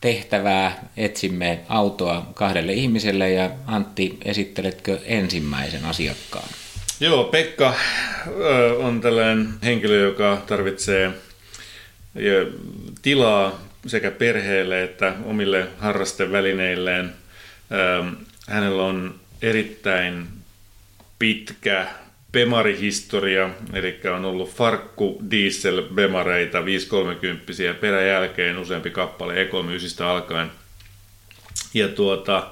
tehtävää. 0.00 0.88
Etsimme 0.96 1.60
autoa 1.68 2.26
kahdelle 2.34 2.72
ihmiselle 2.72 3.30
ja 3.30 3.50
Antti, 3.66 4.18
esitteletkö 4.24 5.00
ensimmäisen 5.04 5.84
asiakkaan? 5.84 6.48
Joo, 7.00 7.24
Pekka 7.24 7.74
on 8.78 9.00
tällainen 9.00 9.48
henkilö, 9.64 10.00
joka 10.00 10.42
tarvitsee 10.46 11.10
tilaa 13.02 13.60
sekä 13.86 14.10
perheelle 14.10 14.82
että 14.82 15.14
omille 15.24 15.66
harrastevälineilleen. 15.78 17.14
Hänellä 18.48 18.82
on 18.82 19.14
erittäin 19.42 20.26
pitkä 21.18 21.86
Bemari-historia, 22.32 23.50
eli 23.72 24.00
on 24.14 24.24
ollut 24.24 24.54
farkku 24.54 25.22
diesel 25.30 25.82
Bemareita 25.94 26.64
530 26.64 27.52
peräjälkeen 27.80 28.58
useampi 28.58 28.90
kappale 28.90 29.34
E39 29.44 30.02
alkaen. 30.02 30.50
Ja 31.74 31.88
tuota, 31.88 32.50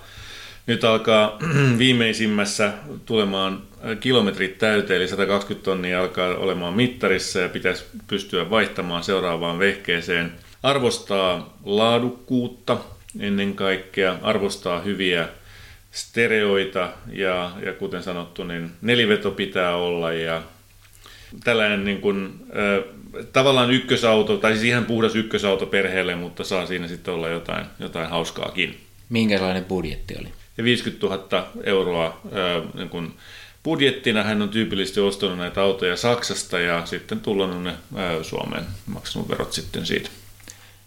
nyt 0.66 0.84
alkaa 0.84 1.38
viimeisimmässä 1.78 2.72
tulemaan 3.06 3.62
kilometrit 4.00 4.58
täyteen, 4.58 5.00
eli 5.00 5.08
120 5.08 5.64
tonnia 5.64 6.00
alkaa 6.00 6.36
olemaan 6.36 6.74
mittarissa 6.74 7.40
ja 7.40 7.48
pitäisi 7.48 7.84
pystyä 8.06 8.50
vaihtamaan 8.50 9.04
seuraavaan 9.04 9.58
vehkeeseen. 9.58 10.32
Arvostaa 10.62 11.58
laadukkuutta 11.64 12.78
ennen 13.20 13.54
kaikkea, 13.54 14.18
arvostaa 14.22 14.80
hyviä 14.80 15.28
stereoita 15.90 16.92
ja, 17.12 17.52
ja 17.66 17.72
kuten 17.72 18.02
sanottu, 18.02 18.44
niin 18.44 18.70
neliveto 18.82 19.30
pitää 19.30 19.76
olla 19.76 20.12
ja 20.12 20.42
tällainen 21.44 21.84
niin 21.84 22.00
kuin, 22.00 22.34
äh, 22.50 22.94
tavallaan 23.32 23.70
ykkösauto, 23.70 24.36
tai 24.36 24.52
siis 24.52 24.64
ihan 24.64 24.84
puhdas 24.84 25.16
ykkösauto 25.16 25.66
perheelle, 25.66 26.14
mutta 26.14 26.44
saa 26.44 26.66
siinä 26.66 26.88
sitten 26.88 27.14
olla 27.14 27.28
jotain, 27.28 27.66
jotain 27.78 28.10
hauskaakin. 28.10 28.80
Minkälainen 29.08 29.64
budjetti 29.64 30.14
oli? 30.20 30.28
Ja 30.58 30.64
50 30.64 31.06
000 31.06 31.48
euroa 31.64 32.06
äh, 32.06 32.74
niin 32.74 32.88
kuin 32.88 33.12
budjettina 33.64 34.22
hän 34.22 34.42
on 34.42 34.48
tyypillisesti 34.48 35.00
ostanut 35.00 35.38
näitä 35.38 35.62
autoja 35.62 35.96
Saksasta 35.96 36.58
ja 36.58 36.86
sitten 36.86 37.20
tullut 37.20 37.62
ne 37.62 37.72
Suomeen, 38.22 38.64
maksanut 38.86 39.28
verot 39.28 39.52
sitten 39.52 39.86
siitä. 39.86 40.10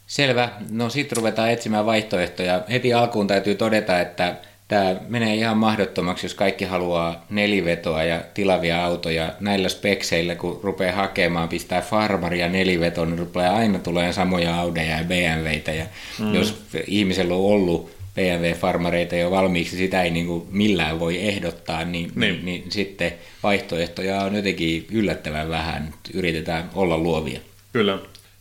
Selvä. 0.08 0.50
No 0.70 0.90
sitten 0.90 1.18
ruvetaan 1.18 1.52
etsimään 1.52 1.86
vaihtoehtoja. 1.86 2.62
Heti 2.70 2.94
alkuun 2.94 3.28
täytyy 3.28 3.56
todeta, 3.56 4.00
että 4.00 4.36
tämä 4.68 4.96
menee 5.08 5.36
ihan 5.36 5.58
mahdottomaksi, 5.58 6.26
jos 6.26 6.34
kaikki 6.34 6.66
haluaa 6.66 7.26
nelivetoa 7.30 8.04
ja 8.04 8.22
tilavia 8.34 8.86
autoja 8.86 9.34
näillä 9.40 9.70
spekseillä, 9.70 10.36
kun 10.36 10.60
rupeaa 10.64 10.96
hakemaan, 10.96 11.50
pistää 11.50 11.82
farmaria 11.82 12.50
nelivetoon, 12.50 13.10
niin 13.10 13.20
rupeaa 13.20 13.56
aina 13.56 13.80
tulee 13.80 14.14
samoja 14.14 14.60
Audeja 14.60 14.98
ja 14.98 15.04
BMWitä. 15.04 15.72
Ja 15.72 15.86
mm. 16.20 16.36
jos 16.36 16.64
ihmisellä 16.88 17.34
on 17.34 17.46
ollut 17.46 17.97
BMW-farmareita 18.18 19.16
jo 19.16 19.32
valmiiksi, 19.32 19.78
sitä 19.78 20.04
ei 20.04 20.12
niin 20.12 20.26
kuin 20.26 20.48
millään 20.52 21.00
voi 21.00 21.28
ehdottaa, 21.28 21.86
niin, 21.86 22.12
niin. 22.16 22.34
Niin, 22.34 22.46
niin 22.46 22.72
sitten 22.72 23.14
vaihtoehtoja 23.44 24.22
on 24.22 24.36
jotenkin 24.36 24.88
yllättävän 24.92 25.50
vähän. 25.50 25.94
Yritetään 26.14 26.70
olla 26.76 26.98
luovia. 26.98 27.40
Kyllä. 27.74 28.00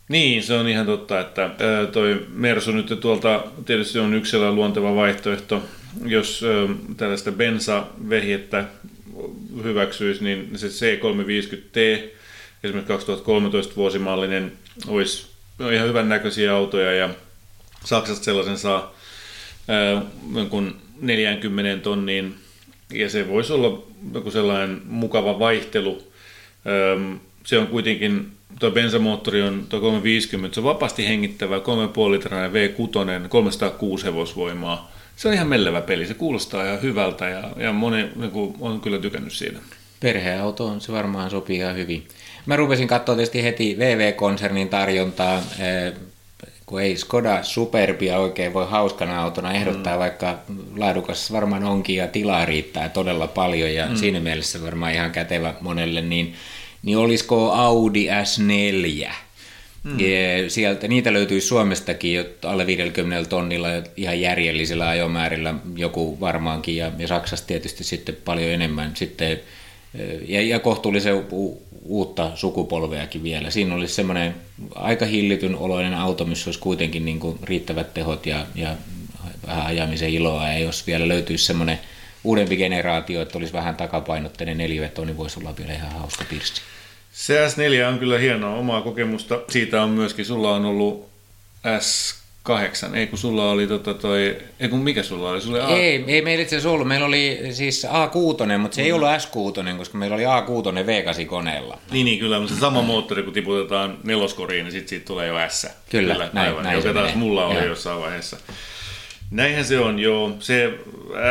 Niin, 0.09 0.43
se 0.43 0.53
on 0.53 0.67
ihan 0.67 0.85
totta, 0.85 1.19
että 1.19 1.49
toi 1.91 2.25
Mersu 2.29 2.71
nyt 2.71 2.99
tuolta 3.01 3.43
tietysti 3.65 3.99
on 3.99 4.13
yksi 4.13 4.37
luonteva 4.37 4.95
vaihtoehto. 4.95 5.63
Jos 6.05 6.45
tällaista 6.97 7.31
bensavehjettä 7.31 8.65
hyväksyisi, 9.63 10.23
niin 10.23 10.49
se 10.55 10.67
C350T, 10.67 11.99
esimerkiksi 12.63 12.93
2013 12.93 13.75
vuosimallinen, 13.75 14.51
olisi 14.87 15.27
ihan 15.73 15.87
hyvän 15.87 16.09
näköisiä 16.09 16.55
autoja 16.55 16.91
ja 16.91 17.09
Saksasta 17.85 18.25
sellaisen 18.25 18.57
saa 18.57 18.96
jonkun 20.35 20.75
40 21.01 21.83
tonniin, 21.83 22.35
ja 22.93 23.09
se 23.09 23.27
voisi 23.27 23.53
olla 23.53 23.83
joku 24.13 24.31
sellainen 24.31 24.81
mukava 24.85 25.39
vaihtelu. 25.39 26.03
Se 27.43 27.57
on 27.57 27.67
kuitenkin, 27.67 28.31
tuo 28.59 28.71
bensamoottori 28.71 29.41
on 29.41 29.65
tuo 29.69 29.79
350, 29.79 30.55
se 30.55 30.59
on 30.59 30.63
vapaasti 30.63 31.07
hengittävä 31.07 31.57
3,5 31.57 31.61
litrainen 32.11 32.51
V6, 32.51 33.27
306 33.29 34.05
hevosvoimaa. 34.05 34.91
Se 35.15 35.27
on 35.27 35.33
ihan 35.33 35.47
mellevä 35.47 35.81
peli, 35.81 36.05
se 36.05 36.13
kuulostaa 36.13 36.65
ihan 36.65 36.81
hyvältä 36.81 37.29
ja, 37.29 37.49
ja 37.57 37.73
moni 37.73 38.07
niin 38.15 38.31
kuin, 38.31 38.55
on 38.59 38.81
kyllä 38.81 38.99
tykännyt 38.99 39.33
siitä. 39.33 39.59
Perheauto 39.99 40.65
on, 40.65 40.81
se 40.81 40.91
varmaan 40.91 41.29
sopii 41.29 41.57
ihan 41.57 41.75
hyvin. 41.75 42.07
Mä 42.45 42.55
rupesin 42.55 42.87
katsoa 42.87 43.15
tietysti 43.15 43.43
heti 43.43 43.75
VV-konsernin 43.79 44.69
tarjontaa 44.69 45.43
kun 46.67 46.81
ei 46.81 46.97
Skoda 46.97 47.43
Superbia 47.43 48.19
oikein 48.19 48.53
voi 48.53 48.67
hauskana 48.69 49.21
autona 49.21 49.53
ehdottaa, 49.53 49.93
mm. 49.93 49.99
vaikka 49.99 50.39
laadukas 50.77 51.31
varmaan 51.31 51.63
onkin 51.63 51.95
ja 51.95 52.07
tilaa 52.07 52.45
riittää 52.45 52.89
todella 52.89 53.27
paljon 53.27 53.73
ja 53.73 53.85
mm. 53.85 53.95
siinä 53.95 54.19
mielessä 54.19 54.63
varmaan 54.63 54.93
ihan 54.93 55.11
kätevä 55.11 55.53
monelle, 55.61 56.01
niin, 56.01 56.33
niin 56.83 56.97
olisiko 56.97 57.51
Audi 57.51 58.07
S4? 58.07 59.11
Mm. 59.83 59.99
Ja 59.99 60.49
sieltä, 60.49 60.87
niitä 60.87 61.13
löytyy 61.13 61.41
Suomestakin 61.41 62.13
jo 62.13 62.25
alle 62.43 62.67
50 62.67 63.29
tonnilla 63.29 63.67
ihan 63.97 64.21
järjellisellä 64.21 64.87
ajomäärillä 64.87 65.53
joku 65.75 66.19
varmaankin 66.19 66.75
ja, 66.75 66.91
ja 66.97 67.07
Saksassa 67.07 67.47
tietysti 67.47 67.83
sitten 67.83 68.17
paljon 68.25 68.51
enemmän 68.51 68.91
sitten 68.95 69.39
ja, 70.27 70.41
ja 70.41 70.59
kohtuullisen 70.59 71.25
uutta 71.87 72.31
sukupolveakin 72.35 73.23
vielä. 73.23 73.49
Siinä 73.49 73.75
olisi 73.75 73.93
semmoinen 73.93 74.35
aika 74.75 75.05
hillityn 75.05 75.55
oloinen 75.55 75.93
auto, 75.93 76.25
missä 76.25 76.47
olisi 76.47 76.59
kuitenkin 76.59 77.05
niin 77.05 77.19
kuin 77.19 77.39
riittävät 77.43 77.93
tehot 77.93 78.25
ja, 78.25 78.45
ja 78.55 78.75
vähän 79.47 79.65
ajamisen 79.65 80.09
iloa. 80.09 80.47
Ja 80.47 80.59
jos 80.59 80.87
vielä 80.87 81.07
löytyisi 81.07 81.45
semmoinen 81.45 81.79
uudempi 82.23 82.57
generaatio, 82.57 83.21
että 83.21 83.37
olisi 83.37 83.53
vähän 83.53 83.75
takapainotteinen 83.75 84.57
neliveto, 84.57 85.05
niin 85.05 85.17
voisi 85.17 85.39
olla 85.39 85.57
vielä 85.57 85.73
ihan 85.73 85.91
hauska 85.91 86.25
pirssi. 86.29 86.61
Se 87.11 87.47
S4 87.47 87.87
on 87.87 87.99
kyllä 87.99 88.17
hienoa 88.17 88.55
omaa 88.55 88.81
kokemusta. 88.81 89.39
Siitä 89.49 89.83
on 89.83 89.89
myöskin, 89.89 90.25
sulla 90.25 90.55
on 90.55 90.65
ollut 90.65 91.09
S 91.79 92.15
kahdeksan. 92.47 92.95
Ei 92.95 93.07
kun 93.07 93.17
sulla 93.17 93.51
oli 93.51 93.67
tota 93.67 93.93
toi, 93.93 94.37
ei 94.59 94.69
kun 94.69 94.79
mikä 94.79 95.03
sulla 95.03 95.29
oli? 95.29 95.41
Sulla 95.41 95.65
oli 95.65 95.73
A... 95.73 95.77
Ei, 95.77 96.03
ei 96.07 96.21
meillä 96.21 96.41
itse 96.41 96.55
asiassa 96.55 96.69
ollut. 96.69 96.87
Meillä 96.87 97.05
oli 97.05 97.39
siis 97.51 97.85
A6, 97.85 98.57
mutta 98.57 98.75
se 98.75 98.81
ei 98.81 98.91
ollut 98.91 99.09
S6, 99.09 99.77
koska 99.77 99.97
meillä 99.97 100.15
oli 100.15 100.23
A6 100.23 101.19
V8 101.21 101.25
koneella. 101.25 101.77
Niin, 101.91 102.05
niin 102.05 102.19
kyllä, 102.19 102.39
mutta 102.39 102.55
se 102.55 102.59
sama 102.59 102.81
moottori, 102.81 103.23
kun 103.23 103.33
tiputetaan 103.33 103.97
neloskoriin, 104.03 104.63
niin 104.63 104.71
sitten 104.71 104.89
siitä 104.89 105.05
tulee 105.05 105.27
jo 105.27 105.35
S. 105.49 105.67
Kyllä, 105.89 106.13
kyllä 106.13 106.29
näin, 106.33 106.47
aivan, 106.47 106.63
näin 106.63 106.77
joka 106.77 106.93
taas 106.93 107.15
mulla 107.15 107.45
oli 107.45 107.65
jossain 107.65 107.99
vaiheessa. 107.99 108.37
Näinhän 109.31 109.65
se 109.65 109.79
on, 109.79 109.99
joo. 109.99 110.35
Se 110.39 110.73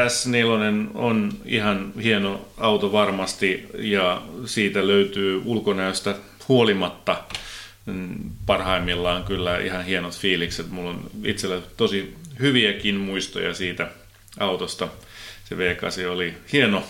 S4 0.07 0.91
on 0.95 1.33
ihan 1.45 1.93
hieno 2.03 2.41
auto 2.59 2.93
varmasti 2.93 3.67
ja 3.79 4.23
siitä 4.47 4.87
löytyy 4.87 5.43
ulkonäöstä 5.45 6.15
huolimatta 6.49 7.13
mm, 7.13 7.47
parhaimmillaan 8.47 9.25
kyllä 9.25 9.59
ihan 9.59 9.85
hienot 9.85 10.19
fiilikset. 10.19 10.71
Mulla 10.71 10.91
on 10.91 11.11
itsellä 11.25 11.63
tosi 11.77 12.15
hyviäkin 12.39 12.95
muistoja 12.95 13.55
siitä 13.55 13.89
autosta. 14.41 14.89
Se 15.45 15.55
V8 15.55 16.11
oli 16.11 16.35
hieno, 16.53 16.85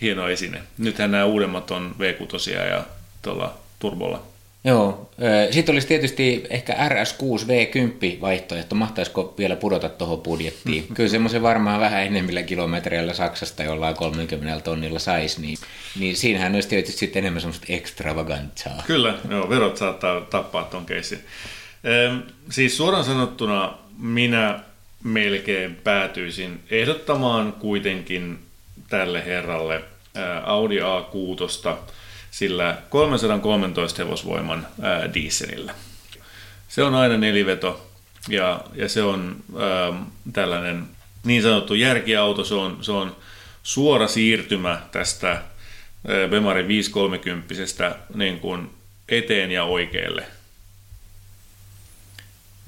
hieno 0.00 0.28
esine. 0.28 0.62
Nythän 0.78 1.10
nämä 1.10 1.24
uudemmat 1.24 1.70
on 1.70 1.96
V6 1.98 2.50
ja 2.50 2.84
tuolla 3.22 3.58
turbolla. 3.78 4.37
Joo, 4.68 5.10
sitten 5.50 5.72
olisi 5.72 5.86
tietysti 5.86 6.44
ehkä 6.50 6.72
RS6 6.72 7.44
V10 7.44 8.20
vaihtoehto, 8.20 8.74
mahtaisiko 8.74 9.34
vielä 9.38 9.56
pudota 9.56 9.88
tuohon 9.88 10.20
budjettiin. 10.20 10.88
Kyllä 10.94 11.08
semmoisen 11.08 11.42
varmaan 11.42 11.80
vähän 11.80 12.02
enemmillä 12.02 12.42
kilometreillä 12.42 13.14
Saksasta 13.14 13.62
jollain 13.62 13.96
30 13.96 14.60
tonnilla 14.60 14.98
saisi, 14.98 15.40
niin, 15.40 15.58
niin 15.98 16.16
siinähän 16.16 16.54
olisi 16.54 16.68
tietysti 16.68 16.98
sitten 16.98 17.20
enemmän 17.20 17.40
semmoista 17.40 17.66
extravagantaa. 17.68 18.82
Kyllä, 18.86 19.14
joo, 19.30 19.48
verot 19.48 19.76
saattaa 19.76 20.20
tappaa 20.20 20.64
ton 20.64 20.86
keissin. 20.86 21.18
Ehm, 21.84 22.18
siis 22.50 22.76
suoraan 22.76 23.04
sanottuna 23.04 23.74
minä 23.98 24.60
melkein 25.04 25.74
päätyisin 25.74 26.60
ehdottamaan 26.70 27.52
kuitenkin 27.52 28.38
tälle 28.88 29.24
herralle 29.24 29.82
Audi 30.44 30.78
A6 30.78 31.78
sillä 32.30 32.78
313 32.88 34.02
hevosvoiman 34.04 34.66
dieselillä. 35.14 35.74
Se 36.68 36.82
on 36.82 36.94
aina 36.94 37.16
neliveto 37.16 37.90
ja, 38.28 38.64
ja 38.74 38.88
se 38.88 39.02
on 39.02 39.36
ää, 39.58 40.02
tällainen 40.32 40.84
niin 41.24 41.42
sanottu 41.42 41.74
järkiauto, 41.74 42.44
se 42.44 42.54
on, 42.54 42.78
se 42.80 42.92
on 42.92 43.16
suora 43.62 44.08
siirtymä 44.08 44.82
tästä 44.92 45.42
Bemari 46.30 46.68
530 46.68 47.54
niin 48.14 48.40
kuin 48.40 48.70
eteen 49.08 49.50
ja 49.50 49.64
oikealle. 49.64 50.26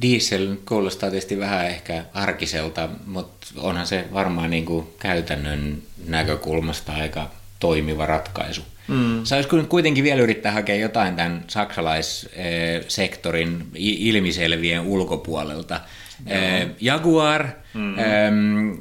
Diesel 0.02 0.56
kuulostaa 0.68 1.10
tietysti 1.10 1.38
vähän 1.38 1.66
ehkä 1.66 2.04
arkiselta, 2.14 2.88
mutta 3.06 3.46
onhan 3.56 3.86
se 3.86 4.08
varmaan 4.12 4.50
niin 4.50 4.66
kuin 4.66 4.86
käytännön 4.98 5.82
näkökulmasta 6.06 6.92
aika 6.92 7.30
toimiva 7.60 8.06
ratkaisu. 8.06 8.62
Mm. 8.88 9.24
Saisiko 9.24 9.56
kuitenkin 9.68 10.04
vielä 10.04 10.22
yrittää 10.22 10.52
hakea 10.52 10.76
jotain 10.76 11.16
tämän 11.16 11.44
saksalaissektorin 11.48 13.66
ilmiselvien 13.74 14.80
ulkopuolelta? 14.80 15.80
Joo. 16.26 16.38
Jaguar, 16.80 17.48
mm-hmm. 17.74 18.78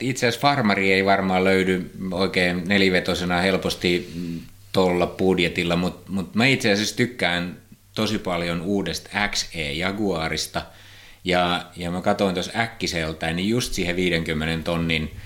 itse 0.00 0.26
asiassa 0.26 0.48
Farmari 0.48 0.92
ei 0.92 1.04
varmaan 1.04 1.44
löydy 1.44 1.90
oikein 2.10 2.62
nelivetosena 2.68 3.40
helposti 3.40 4.12
tuolla 4.72 5.06
budjetilla, 5.06 5.76
mutta 5.76 6.12
mut 6.12 6.34
mä 6.34 6.46
itse 6.46 6.72
asiassa 6.72 6.96
tykkään 6.96 7.56
tosi 7.94 8.18
paljon 8.18 8.60
uudesta 8.60 9.10
XE 9.28 9.72
Jaguarista, 9.72 10.62
ja, 11.24 11.64
ja 11.76 11.90
mä 11.90 12.00
katsoin 12.00 12.34
tuossa 12.34 12.58
äkkiseltä, 12.58 13.32
niin 13.32 13.48
just 13.48 13.72
siihen 13.72 13.96
50 13.96 14.64
tonnin 14.64 15.16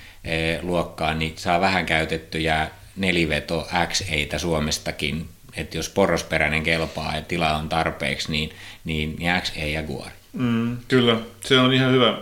luokkaan 0.62 1.18
niin 1.18 1.32
saa 1.36 1.60
vähän 1.60 1.86
käytettyjä 1.86 2.70
neliveto 2.96 3.68
X 3.88 4.02
Suomestakin, 4.36 5.28
että 5.56 5.76
jos 5.76 5.88
porrosperäinen 5.88 6.62
kelpaa 6.62 7.16
ja 7.16 7.22
tila 7.22 7.56
on 7.56 7.68
tarpeeksi, 7.68 8.30
niin, 8.30 8.50
niin, 8.84 9.16
niin 9.18 9.42
X 9.42 9.52
ei 9.56 9.72
Jaguar. 9.72 10.10
Mm, 10.32 10.76
kyllä, 10.88 11.16
se 11.40 11.58
on 11.58 11.72
ihan 11.72 11.92
hyvä, 11.92 12.18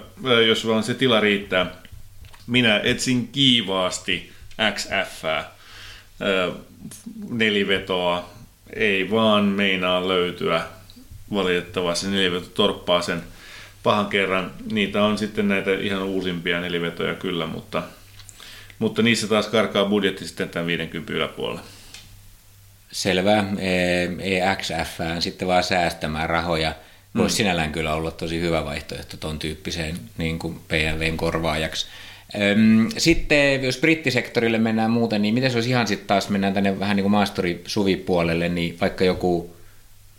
jos 0.47 0.67
vaan 0.67 0.83
se 0.83 0.95
tila 0.95 1.21
riittää. 1.21 1.67
Minä 2.47 2.81
etsin 2.85 3.29
kiivaasti 3.29 4.33
XF 4.75 5.25
nelivetoa, 7.31 8.31
ei 8.73 9.11
vaan 9.11 9.45
meinaa 9.45 10.09
löytyä. 10.09 10.63
Valitettavasti 11.35 12.07
neliveto 12.07 12.47
torppaa 12.55 13.03
sen 13.03 13.23
pahan 13.85 14.07
kerran. 14.07 14.53
Niitä 14.73 15.05
on 15.05 15.19
sitten 15.19 15.49
näitä 15.49 15.71
ihan 15.73 16.03
uusimpia 16.03 16.61
nelivetoja 16.61 17.15
kyllä, 17.15 17.47
mutta 17.47 17.83
mutta 18.79 19.03
niissä 19.03 19.29
taas 19.29 19.47
karkaa 19.47 19.85
budjetti 19.85 20.27
sitten 20.27 20.49
tämän 20.49 20.67
50 20.67 21.13
yläpuolella. 21.13 21.61
Selvä. 22.93 23.45
EXF 24.21 25.01
sitten 25.19 25.49
vaan 25.49 25.63
säästämään 25.63 26.31
rahoja. 26.31 26.75
Voisi 27.17 27.35
mm. 27.35 27.37
sinällään 27.37 27.73
kyllä 27.73 27.95
olla 27.95 28.11
tosi 28.11 28.41
hyvä 28.41 28.65
vaihtoehto 28.65 29.17
tuon 29.17 29.39
tyyppiseen 29.39 29.97
niin 30.19 30.39
kuin 30.39 30.61
PNVn 30.69 31.17
korvaajaksi. 31.17 31.87
Sitten 32.99 33.65
jos 33.65 33.79
brittisektorille 33.79 34.59
mennään 34.59 34.91
muuten, 34.91 35.23
niin 35.23 35.35
miten 35.35 35.51
se 35.51 35.57
olisi 35.57 35.71
ihan 35.71 35.87
sitten 35.87 36.07
taas, 36.07 36.29
mennään 36.29 36.55
tänne 36.55 36.81
vähän 36.81 36.97
niin 36.97 37.05
kuin 37.05 37.13
maasturi-suvipuolelle, 37.13 38.49
niin 38.49 38.77
vaikka 38.81 39.05
joku 39.05 39.57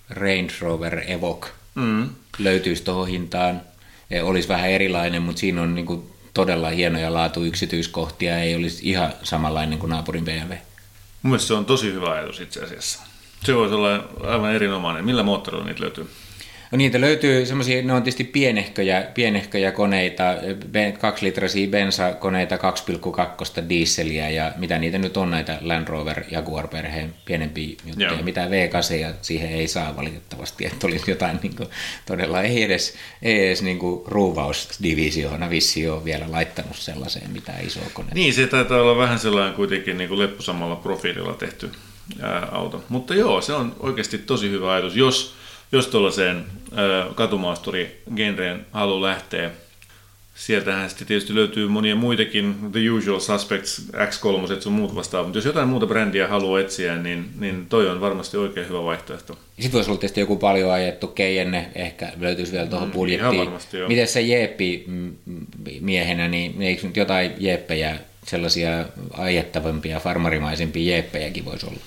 Range 0.09 0.53
Rover 0.61 1.11
Evoque 1.11 1.49
mm. 1.75 2.09
löytyisi 2.39 2.83
tuohon 2.83 3.07
hintaan, 3.07 3.61
e, 4.11 4.21
olisi 4.21 4.47
vähän 4.47 4.69
erilainen, 4.69 5.21
mutta 5.21 5.39
siinä 5.39 5.61
on 5.61 5.75
niin 5.75 5.85
kuin 5.85 6.03
todella 6.33 6.69
hienoja 6.69 7.13
laatuyksityiskohtia, 7.13 8.39
ei 8.39 8.55
olisi 8.55 8.89
ihan 8.89 9.13
samanlainen 9.23 9.79
kuin 9.79 9.89
naapurin 9.89 10.25
BMW. 10.25 10.53
Mun 11.21 11.39
se 11.39 11.53
on 11.53 11.65
tosi 11.65 11.93
hyvä 11.93 12.11
ajatus 12.11 12.39
itse 12.39 12.63
asiassa. 12.63 12.99
Se 13.43 13.55
voisi 13.55 13.75
olla 13.75 14.07
aivan 14.23 14.53
erinomainen. 14.53 15.05
Millä 15.05 15.23
moottorilla 15.23 15.65
niitä 15.65 15.81
löytyy? 15.81 16.09
No 16.71 16.77
niitä 16.77 17.01
löytyy 17.01 17.45
semmoisia, 17.45 17.81
ne 17.81 17.93
on 17.93 18.03
tietysti 18.03 18.23
pienehköjä, 18.23 19.01
pienehköjä 19.13 19.71
koneita, 19.71 20.23
kaksilitraisia 20.99 21.67
bensakoneita, 21.67 22.55
2,2 22.55 23.69
dieseliä 23.69 24.29
ja 24.29 24.51
mitä 24.57 24.77
niitä 24.77 24.97
nyt 24.97 25.17
on 25.17 25.31
näitä 25.31 25.57
Land 25.61 25.87
Rover 25.87 26.23
Jaguar-perheen 26.31 27.13
pienempiä 27.25 27.75
juttuja. 27.85 28.11
Joo. 28.11 28.23
Mitä 28.23 28.45
V8 28.45 28.93
ja 28.93 29.13
siihen 29.21 29.49
ei 29.49 29.67
saa 29.67 29.95
valitettavasti, 29.95 30.65
että 30.65 30.87
olisi 30.87 31.11
jotain 31.11 31.39
niin 31.43 31.55
kuin, 31.55 31.69
todella, 32.05 32.41
ei 32.41 32.63
edes, 32.63 32.95
ei 33.21 33.47
edes 33.47 33.61
niin 33.61 33.79
kuin 33.79 34.01
ruuvausdivisioona 34.07 35.49
vissi 35.49 35.89
ole 35.89 36.05
vielä 36.05 36.25
laittanut 36.31 36.75
sellaiseen 36.75 37.31
mitään 37.31 37.65
isoa 37.65 37.83
konetta. 37.93 38.15
Niin, 38.15 38.33
se 38.33 38.47
taitaa 38.47 38.81
olla 38.81 38.97
vähän 38.97 39.19
sellainen 39.19 39.53
kuitenkin 39.53 39.97
niin 39.97 40.07
kuin 40.07 40.19
lepposamalla 40.19 40.75
profiililla 40.75 41.33
tehty 41.33 41.71
ää, 42.21 42.47
auto. 42.51 42.83
Mutta 42.89 43.15
joo, 43.15 43.41
se 43.41 43.53
on 43.53 43.75
oikeasti 43.79 44.17
tosi 44.17 44.49
hyvä 44.49 44.71
ajatus, 44.71 44.95
jos 44.95 45.35
jos 45.71 45.87
tuollaiseen 45.87 46.45
katumaasturi-genreen 47.15 48.65
haluaa 48.71 49.01
lähteä, 49.01 49.51
sieltähän 50.35 50.89
sitten 50.89 51.07
tietysti 51.07 51.35
löytyy 51.35 51.67
monia 51.67 51.95
muitakin, 51.95 52.55
The 52.71 52.89
Usual 52.91 53.19
Suspects, 53.19 53.81
X3, 53.93 54.61
sun 54.61 54.73
muut 54.73 54.95
vastaavat, 54.95 55.27
mutta 55.27 55.37
jos 55.37 55.45
jotain 55.45 55.67
muuta 55.67 55.85
brändiä 55.85 56.27
haluaa 56.27 56.59
etsiä, 56.59 56.95
niin, 56.95 57.29
niin 57.39 57.65
toi 57.69 57.89
on 57.89 58.01
varmasti 58.01 58.37
oikein 58.37 58.69
hyvä 58.69 58.83
vaihtoehto. 58.83 59.37
Sitten 59.59 59.71
voisi 59.71 59.89
olla 59.89 59.99
tietysti 59.99 60.19
joku 60.19 60.35
paljon 60.35 60.71
ajettu 60.71 61.07
keijenne, 61.07 61.69
ehkä 61.75 62.11
löytyisi 62.19 62.51
vielä 62.51 62.67
tuohon 62.67 62.87
mm, 62.87 62.93
budjettiin. 62.93 63.37
Varmasti, 63.37 63.77
Miten 63.87 64.07
se 64.07 64.21
Jeppi 64.21 64.85
miehenä, 65.81 66.27
niin 66.27 66.61
eikö 66.61 66.87
nyt 66.87 66.97
jotain 66.97 67.31
Jeppejä, 67.37 67.97
sellaisia 68.27 68.85
ajettavampia, 69.17 69.99
farmarimaisempia 69.99 70.95
Jeppejäkin 70.95 71.45
voisi 71.45 71.65
olla? 71.65 71.79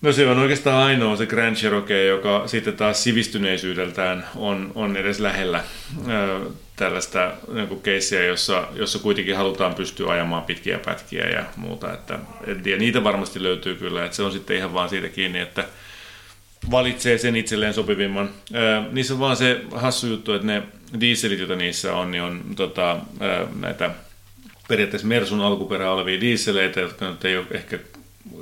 No 0.00 0.12
se 0.12 0.28
on 0.28 0.38
oikeastaan 0.38 0.84
ainoa 0.86 1.16
se 1.16 1.26
Grand 1.26 1.56
Cherokee, 1.56 2.06
joka 2.06 2.42
sitten 2.46 2.76
taas 2.76 3.04
sivistyneisyydeltään 3.04 4.26
on, 4.36 4.72
on 4.74 4.96
edes 4.96 5.20
lähellä 5.20 5.64
ö, 6.08 6.40
tällaista 6.76 7.32
niin 7.52 7.82
keissiä, 7.82 8.24
jossa, 8.24 8.68
jossa 8.74 8.98
kuitenkin 8.98 9.36
halutaan 9.36 9.74
pystyä 9.74 10.12
ajamaan 10.12 10.42
pitkiä 10.42 10.78
pätkiä 10.78 11.24
ja 11.24 11.44
muuta. 11.56 11.92
Että, 11.92 12.18
en 12.46 12.62
tiedä, 12.62 12.78
niitä 12.78 13.04
varmasti 13.04 13.42
löytyy 13.42 13.74
kyllä, 13.74 14.04
että 14.04 14.16
se 14.16 14.22
on 14.22 14.32
sitten 14.32 14.56
ihan 14.56 14.74
vaan 14.74 14.88
siitä 14.88 15.08
kiinni, 15.08 15.38
että 15.38 15.64
valitsee 16.70 17.18
sen 17.18 17.36
itselleen 17.36 17.74
sopivimman. 17.74 18.30
Ö, 18.54 18.82
niissä 18.92 19.14
on 19.14 19.20
vaan 19.20 19.36
se 19.36 19.60
hassu 19.74 20.06
juttu, 20.06 20.32
että 20.32 20.46
ne 20.46 20.62
dieselit, 21.00 21.38
joita 21.38 21.56
niissä 21.56 21.96
on, 21.96 22.10
niin 22.10 22.22
on 22.22 22.42
tota, 22.56 22.98
ö, 23.22 23.46
näitä 23.60 23.90
periaatteessa 24.68 25.08
Mersun 25.08 25.40
alkuperä 25.40 25.90
olevia 25.90 26.20
dieseleitä, 26.20 26.80
jotka 26.80 27.10
nyt 27.10 27.24
ei 27.24 27.36
ole 27.36 27.46
ehkä 27.50 27.78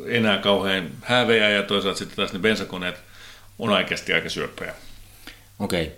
enää 0.06 0.38
kauhean 0.38 0.90
häveä 1.02 1.48
ja 1.48 1.62
toisaalta 1.62 1.98
sitten 1.98 2.16
taas 2.16 2.32
ne 2.32 2.38
bensakoneet 2.38 2.96
on 3.58 3.70
oikeasti 3.70 4.12
aika 4.12 4.28
syöppöjä. 4.28 4.74
Okei. 5.58 5.82
Okay. 5.82 5.96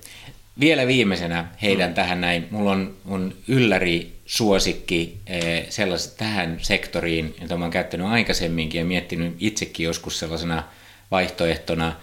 Vielä 0.60 0.86
viimeisenä 0.86 1.48
heidän 1.62 1.90
mm. 1.90 1.94
tähän 1.94 2.20
näin. 2.20 2.48
Mulla 2.50 2.70
on, 2.72 2.96
on 3.06 3.34
ylläri 3.48 4.12
suosikki 4.26 5.16
eh, 5.26 5.66
sellais, 5.70 6.06
tähän 6.06 6.58
sektoriin, 6.62 7.34
jota 7.40 7.56
mä 7.56 7.64
oon 7.64 7.70
käyttänyt 7.70 8.06
aikaisemminkin 8.06 8.78
ja 8.78 8.84
miettinyt 8.84 9.36
itsekin 9.40 9.84
joskus 9.84 10.18
sellaisena 10.18 10.62
vaihtoehtona. 11.10 11.96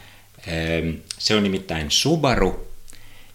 Eh, 0.47 0.83
se 1.17 1.35
on 1.35 1.43
nimittäin 1.43 1.91
Subaru 1.91 2.67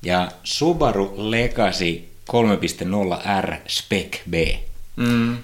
ja 0.03 0.29
Subaru 0.45 1.15
Legacy 1.17 2.03
3.0R 2.33 3.57
Spec 3.69 4.19
B. 4.31 4.35
Mm. 4.97 5.39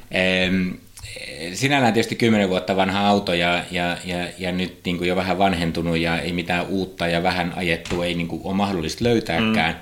Sinällään 1.54 1.92
tietysti 1.92 2.16
10 2.16 2.48
vuotta 2.48 2.76
vanha 2.76 3.08
auto 3.08 3.34
ja, 3.34 3.64
ja, 3.70 3.96
ja, 4.04 4.28
ja 4.38 4.52
nyt 4.52 4.78
niin 4.84 4.98
kuin 4.98 5.08
jo 5.08 5.16
vähän 5.16 5.38
vanhentunut 5.38 5.98
ja 5.98 6.20
ei 6.20 6.32
mitään 6.32 6.66
uutta 6.66 7.06
ja 7.06 7.22
vähän 7.22 7.52
ajettu 7.56 8.02
ei 8.02 8.14
niin 8.14 8.28
kuin 8.28 8.40
ole 8.44 8.54
mahdollista 8.54 9.04
löytääkään. 9.04 9.74
Mm. 9.74 9.80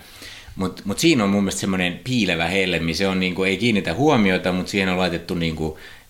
Mutta 0.56 0.82
mut 0.84 0.98
siinä 0.98 1.24
on 1.24 1.30
mun 1.30 1.42
mielestä 1.42 1.60
semmoinen 1.60 2.00
piilevä 2.04 2.46
helmi. 2.46 2.94
Se 2.94 3.08
on 3.08 3.20
niinku, 3.20 3.44
ei 3.44 3.56
kiinnitä 3.56 3.94
huomiota, 3.94 4.52
mutta 4.52 4.70
siihen 4.70 4.88
on 4.88 4.98
laitettu 4.98 5.34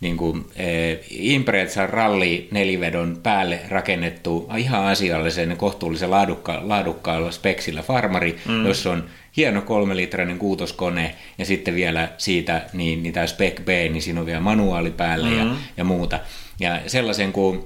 niinku, 0.01 0.33
niinku, 0.33 0.51
eh, 0.57 1.01
Imprezan 1.11 1.89
ralli 1.89 2.49
nelivedon 2.51 3.21
päälle 3.23 3.61
rakennettu 3.69 4.51
ihan 4.57 4.85
asiallisen 4.85 5.57
kohtuullisen 5.57 6.11
laadukka, 6.11 6.61
laadukkaalla 6.63 7.31
speksillä 7.31 7.83
farmari, 7.83 8.37
mm. 8.49 8.67
jossa 8.67 8.91
on 8.91 9.05
hieno 9.37 9.63
kolmelitrainen 9.63 10.39
kuutoskone 10.39 11.15
ja 11.39 11.45
sitten 11.45 11.75
vielä 11.75 12.09
siitä 12.19 12.63
niin, 12.73 13.03
niin 13.03 13.13
tämä 13.13 13.27
Spec 13.27 13.61
B, 13.65 13.69
niin 13.69 14.03
siinä 14.03 14.21
on 14.21 14.27
vielä 14.27 14.41
manuaali 14.41 14.91
päälle 14.91 15.29
mm-hmm. 15.29 15.51
ja, 15.51 15.57
ja 15.77 15.85
muuta. 15.85 16.21
Ja 16.61 16.81
sellaisen 16.87 17.33
kuin 17.33 17.65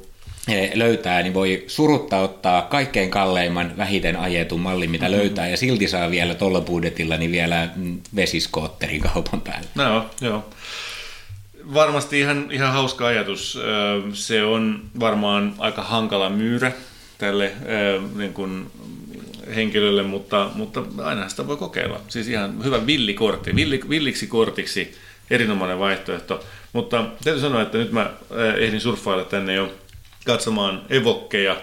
eh, 0.48 0.70
löytää, 0.74 1.22
niin 1.22 1.34
voi 1.34 1.64
surutta 1.66 2.18
ottaa 2.18 2.62
kaikkein 2.62 3.10
kalleimman 3.10 3.76
vähiten 3.76 4.16
ajetun 4.16 4.60
mallin, 4.60 4.90
mitä 4.90 5.06
mm-hmm. 5.06 5.20
löytää, 5.20 5.48
ja 5.48 5.56
silti 5.56 5.88
saa 5.88 6.10
vielä 6.10 6.34
tuolla 6.34 6.60
budjetilla 6.60 7.16
niin 7.16 7.32
vielä 7.32 7.68
mm, 7.76 8.00
vesiskootterin 8.16 9.00
kaupan 9.00 9.40
päälle. 9.40 9.68
No, 9.74 10.06
joo. 10.20 10.44
Varmasti 11.74 12.20
ihan, 12.20 12.48
ihan 12.50 12.72
hauska 12.72 13.06
ajatus. 13.06 13.58
Se 14.12 14.44
on 14.44 14.82
varmaan 15.00 15.54
aika 15.58 15.82
hankala 15.82 16.30
myyrä 16.30 16.72
tälle 17.18 17.52
niin 18.14 18.32
kuin 18.32 18.70
henkilölle, 19.54 20.02
mutta, 20.02 20.50
mutta 20.54 20.82
aina 21.04 21.28
sitä 21.28 21.46
voi 21.46 21.56
kokeilla. 21.56 22.00
Siis 22.08 22.28
ihan 22.28 22.64
hyvä 22.64 22.86
villikortti, 22.86 23.54
villi, 23.54 23.80
villiksi 23.88 24.26
kortiksi 24.26 24.94
erinomainen 25.30 25.78
vaihtoehto. 25.78 26.44
Mutta 26.72 27.04
täytyy 27.24 27.42
sanoa, 27.42 27.62
että 27.62 27.78
nyt 27.78 27.92
mä 27.92 28.10
eh, 28.30 28.64
ehdin 28.64 28.80
surffailla 28.80 29.24
tänne 29.24 29.54
jo 29.54 29.74
katsomaan 30.24 30.82
evokkeja, 30.90 31.56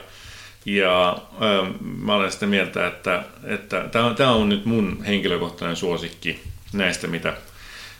ja 0.65 1.11
äh, 1.11 1.73
mä 1.81 2.15
olen 2.15 2.31
sitä 2.31 2.45
mieltä, 2.45 2.87
että, 2.87 3.23
että 3.43 3.89
tämä 3.91 4.05
on, 4.05 4.41
on 4.41 4.49
nyt 4.49 4.65
mun 4.65 5.03
henkilökohtainen 5.07 5.75
suosikki 5.75 6.43
näistä, 6.73 7.07
mitä, 7.07 7.33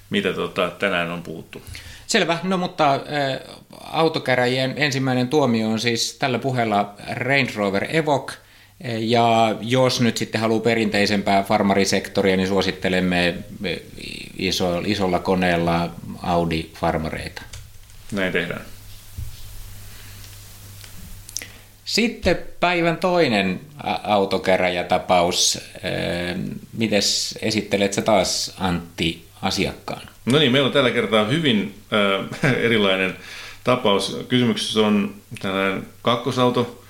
mitä 0.09 0.33
tota, 0.33 0.69
tänään 0.69 1.11
on 1.11 1.21
puhuttu. 1.21 1.61
Selvä, 2.07 2.37
no 2.43 2.57
mutta 2.57 2.93
äh, 2.93 3.01
autokäräjien 3.81 4.73
ensimmäinen 4.77 5.27
tuomio 5.27 5.69
on 5.69 5.79
siis 5.79 6.17
tällä 6.19 6.39
puheella 6.39 6.93
Range 7.07 7.51
Rover 7.55 7.95
Evoque– 7.95 8.35
ja 8.99 9.55
jos 9.61 10.01
nyt 10.01 10.17
sitten 10.17 10.41
haluaa 10.41 10.61
perinteisempää 10.61 11.43
farmarisektoria, 11.43 12.37
niin 12.37 12.47
suosittelemme 12.47 13.35
iso, 14.37 14.79
isolla 14.85 15.19
koneella 15.19 15.89
Audi-farmareita. 16.21 17.41
Näin 18.11 18.33
tehdään. 18.33 18.61
Sitten 21.85 22.37
päivän 22.59 22.97
toinen 22.97 23.59
autokäräjätapaus. 24.03 25.59
Mites 26.73 27.39
esittelet 27.41 27.93
sä 27.93 28.01
taas 28.01 28.53
Antti 28.59 29.25
asiakkaan? 29.41 30.14
No 30.25 30.39
niin, 30.39 30.51
meillä 30.51 30.67
on 30.67 30.73
tällä 30.73 30.91
kertaa 30.91 31.25
hyvin 31.25 31.75
äh, 32.43 32.53
erilainen 32.65 33.15
tapaus. 33.63 34.17
Kysymyksessä 34.29 34.79
on 34.79 35.15
tällainen 35.41 35.83
kakkosauto, 36.01 36.83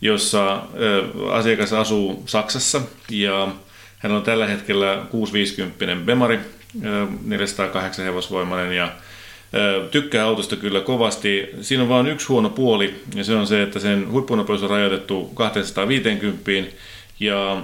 jossa 0.00 0.62
asiakas 1.30 1.72
asuu 1.72 2.22
Saksassa 2.26 2.80
ja 3.10 3.48
hän 3.98 4.12
on 4.12 4.22
tällä 4.22 4.46
hetkellä 4.46 5.02
650 5.10 6.06
Bemari, 6.06 6.38
408 7.24 8.04
hevosvoimainen 8.04 8.76
ja 8.76 8.92
tykkää 9.90 10.24
autosta 10.24 10.56
kyllä 10.56 10.80
kovasti. 10.80 11.48
Siinä 11.60 11.82
on 11.82 11.88
vain 11.88 12.06
yksi 12.06 12.28
huono 12.28 12.50
puoli 12.50 12.94
ja 13.14 13.24
se 13.24 13.34
on 13.34 13.46
se, 13.46 13.62
että 13.62 13.78
sen 13.78 14.10
huippunopeus 14.10 14.62
on 14.62 14.70
rajoitettu 14.70 15.24
250 15.34 16.50
ja 17.20 17.62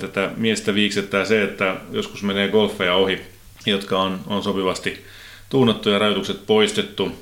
tätä 0.00 0.30
miestä 0.36 0.74
viiksettää 0.74 1.24
se, 1.24 1.42
että 1.42 1.76
joskus 1.92 2.22
menee 2.22 2.48
golfeja 2.48 2.94
ohi, 2.94 3.20
jotka 3.66 4.02
on, 4.02 4.20
on 4.26 4.42
sopivasti 4.42 5.04
tuunattu 5.48 5.88
ja 5.88 5.98
rajoitukset 5.98 6.46
poistettu. 6.46 7.12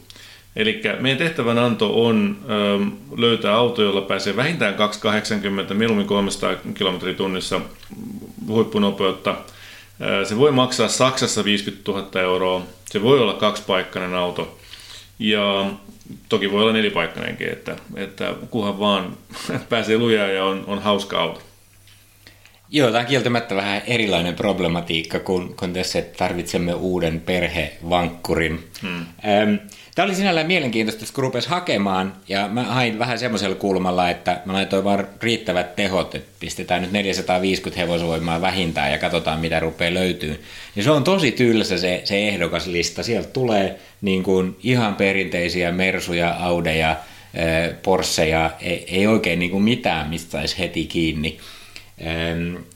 Eli 0.56 0.82
meidän 1.00 1.18
tehtävän 1.18 1.58
anto 1.58 2.06
on 2.06 2.38
ö, 2.50 2.78
löytää 3.16 3.54
auto, 3.54 3.82
jolla 3.82 4.00
pääsee 4.00 4.36
vähintään 4.36 4.74
280, 4.74 5.74
mieluummin 5.74 6.06
300 6.06 6.54
km 6.54 7.14
tunnissa 7.16 7.60
huippunopeutta. 8.46 9.34
Se 10.24 10.38
voi 10.38 10.52
maksaa 10.52 10.88
Saksassa 10.88 11.44
50 11.44 11.92
000 11.92 12.20
euroa. 12.20 12.62
Se 12.90 13.02
voi 13.02 13.20
olla 13.20 13.34
kaksipaikkainen 13.34 14.14
auto. 14.14 14.58
Ja 15.18 15.70
toki 16.28 16.52
voi 16.52 16.62
olla 16.62 16.72
nelipaikkainenkin, 16.72 17.48
että, 17.48 17.76
että 17.96 18.34
kunhan 18.50 18.80
vaan 18.80 19.16
pääsee 19.68 19.98
lujaa 19.98 20.26
ja 20.26 20.44
on, 20.44 20.64
on 20.66 20.82
hauska 20.82 21.20
auto. 21.20 21.40
Joo, 22.70 22.90
tämä 22.90 23.00
on 23.00 23.06
kieltämättä 23.06 23.54
vähän 23.54 23.82
erilainen 23.86 24.34
problematiikka, 24.34 25.20
kun, 25.20 25.54
kun 25.56 25.72
tässä 25.72 26.02
tarvitsemme 26.02 26.74
uuden 26.74 27.20
perhevankkurin. 27.20 28.68
Hmm. 28.82 28.96
Ähm, 28.98 29.54
Tämä 29.94 30.06
oli 30.06 30.14
sinällään 30.14 30.46
mielenkiintoista, 30.46 31.14
kun 31.14 31.24
rupesi 31.24 31.48
hakemaan, 31.48 32.12
ja 32.28 32.48
mä 32.48 32.62
hain 32.62 32.98
vähän 32.98 33.18
semmoisella 33.18 33.54
kulmalla, 33.54 34.10
että 34.10 34.40
mä 34.44 34.52
laitoin 34.52 34.84
vaan 34.84 35.08
riittävät 35.22 35.76
tehot, 35.76 36.14
että 36.14 36.30
pistetään 36.40 36.82
nyt 36.82 36.92
450 36.92 37.80
hevosvoimaa 37.80 38.40
vähintään 38.40 38.92
ja 38.92 38.98
katsotaan, 38.98 39.40
mitä 39.40 39.60
rupeaa 39.60 39.94
löytyy. 39.94 40.44
Ja 40.76 40.82
se 40.82 40.90
on 40.90 41.04
tosi 41.04 41.32
tylsä 41.32 41.78
se, 41.78 42.00
se 42.04 42.28
ehdokaslista. 42.28 43.02
Sieltä 43.02 43.28
tulee 43.28 43.78
niin 44.00 44.22
kuin 44.22 44.56
ihan 44.62 44.94
perinteisiä 44.94 45.72
Mersuja, 45.72 46.30
Audeja, 46.30 46.96
Porscheja, 47.82 48.50
ei, 48.60 48.84
ei 48.88 49.06
oikein 49.06 49.38
niin 49.38 49.50
kuin 49.50 49.62
mitään, 49.62 50.10
mistä 50.10 50.30
saisi 50.30 50.58
heti 50.58 50.84
kiinni. 50.84 51.38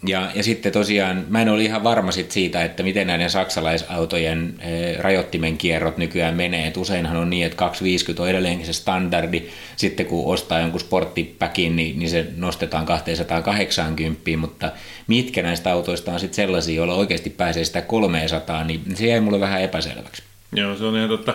Ja, 0.06 0.30
ja 0.34 0.42
sitten 0.42 0.72
tosiaan, 0.72 1.24
mä 1.28 1.42
en 1.42 1.48
ole 1.48 1.62
ihan 1.62 1.84
varma 1.84 2.12
sit 2.12 2.30
siitä, 2.30 2.64
että 2.64 2.82
miten 2.82 3.06
näiden 3.06 3.30
saksalaisautojen 3.30 4.54
rajoittimen 4.98 5.58
kierrot 5.58 5.98
nykyään 5.98 6.34
menee. 6.34 6.66
Et 6.66 6.76
useinhan 6.76 7.16
on 7.16 7.30
niin, 7.30 7.46
että 7.46 7.56
250 7.56 8.22
on 8.22 8.28
edelleenkin 8.28 8.66
se 8.66 8.72
standardi. 8.72 9.42
Sitten 9.76 10.06
kun 10.06 10.32
ostaa 10.32 10.60
jonkun 10.60 10.80
sporttipäkin, 10.80 11.76
niin, 11.76 11.98
niin 11.98 12.10
se 12.10 12.26
nostetaan 12.36 12.86
280, 12.86 14.30
mutta 14.36 14.72
mitkä 15.06 15.42
näistä 15.42 15.72
autoista 15.72 16.12
on 16.12 16.20
sitten 16.20 16.36
sellaisia, 16.36 16.76
joilla 16.76 16.94
oikeasti 16.94 17.30
pääsee 17.30 17.64
sitä 17.64 17.82
300, 17.82 18.64
niin 18.64 18.80
se 18.94 19.06
jäi 19.06 19.20
mulle 19.20 19.40
vähän 19.40 19.62
epäselväksi. 19.62 20.22
Joo, 20.52 20.76
se 20.76 20.84
on 20.84 20.96
ihan 20.96 21.08
totta. 21.08 21.34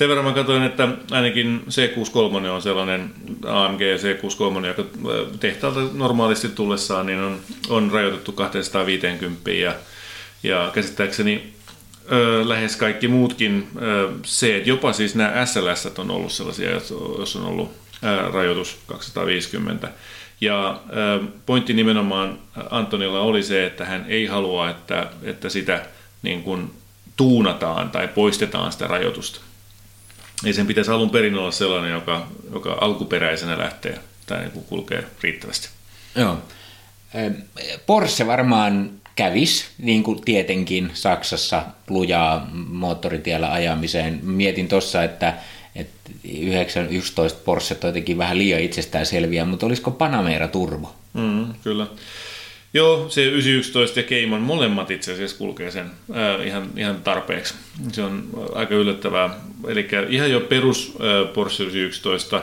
Sen 0.00 0.08
verran 0.08 0.24
mä 0.24 0.32
katsoin, 0.32 0.62
että 0.62 0.88
ainakin 1.10 1.64
C63 1.68 2.48
on 2.48 2.62
sellainen 2.62 3.10
AMG 3.46 3.80
C63, 3.80 4.66
joka 4.66 4.84
tehtaalta 5.40 5.80
normaalisti 5.92 6.48
tullessaan 6.48 7.06
niin 7.06 7.20
on, 7.20 7.40
on 7.68 7.90
rajoitettu 7.92 8.32
250 8.32 9.50
ja, 9.50 9.74
ja 10.42 10.70
käsittääkseni 10.74 11.52
ö, 12.12 12.48
lähes 12.48 12.76
kaikki 12.76 13.08
muutkin 13.08 13.68
ö, 13.82 14.08
C, 14.24 14.66
jopa 14.66 14.92
siis 14.92 15.14
nämä 15.14 15.46
SLS 15.46 15.98
on 15.98 16.10
ollut 16.10 16.32
sellaisia, 16.32 16.70
jos 17.18 17.36
on 17.36 17.46
ollut 17.46 17.72
ö, 18.04 18.30
rajoitus 18.30 18.78
250. 18.86 19.88
Ja 20.40 20.80
ö, 20.96 21.24
pointti 21.46 21.72
nimenomaan 21.72 22.38
Antonilla 22.70 23.20
oli 23.20 23.42
se, 23.42 23.66
että 23.66 23.84
hän 23.84 24.04
ei 24.08 24.26
halua, 24.26 24.70
että, 24.70 25.06
että 25.22 25.48
sitä 25.48 25.86
niin 26.22 26.42
kuin 26.42 26.70
tuunataan 27.16 27.90
tai 27.90 28.08
poistetaan 28.08 28.72
sitä 28.72 28.86
rajoitusta 28.86 29.49
niin 30.42 30.54
sen 30.54 30.66
pitäisi 30.66 30.90
alun 30.90 31.10
perin 31.10 31.34
olla 31.34 31.50
sellainen, 31.50 31.92
joka, 31.92 32.26
joka 32.52 32.78
alkuperäisenä 32.80 33.58
lähtee 33.58 33.98
tai 34.26 34.40
niin 34.40 34.64
kulkee 34.68 35.04
riittävästi. 35.22 35.68
Joo. 36.14 36.38
Porsche 37.86 38.26
varmaan 38.26 38.90
kävis, 39.16 39.66
niin 39.78 40.02
kuin 40.02 40.20
tietenkin 40.24 40.90
Saksassa 40.94 41.62
lujaa 41.88 42.48
moottoritiellä 42.52 43.52
ajamiseen. 43.52 44.20
Mietin 44.22 44.68
tuossa, 44.68 45.04
että, 45.04 45.34
että 45.74 46.10
911 46.24 47.40
Porsche 47.44 47.76
on 47.82 47.88
jotenkin 47.88 48.18
vähän 48.18 48.38
liian 48.38 48.60
itsestään 48.60 49.06
selviä, 49.06 49.44
mutta 49.44 49.66
olisiko 49.66 49.90
Panamera 49.90 50.48
Turbo? 50.48 50.94
Mm, 51.12 51.54
kyllä. 51.64 51.86
Joo, 52.74 53.08
se 53.08 53.24
911 53.24 54.00
ja 54.00 54.04
Cayman 54.04 54.42
molemmat 54.42 54.90
itse 54.90 55.12
asiassa 55.12 55.38
kulkee 55.38 55.70
sen 55.70 55.90
ää, 56.12 56.42
ihan, 56.42 56.70
ihan 56.76 57.02
tarpeeksi. 57.02 57.54
Se 57.92 58.02
on 58.02 58.28
aika 58.54 58.74
yllättävää. 58.74 59.34
Eli 59.68 59.88
ihan 60.08 60.30
jo 60.30 60.40
perus 60.40 60.96
ää, 61.00 61.24
Porsche 61.24 61.64
911 61.64 62.42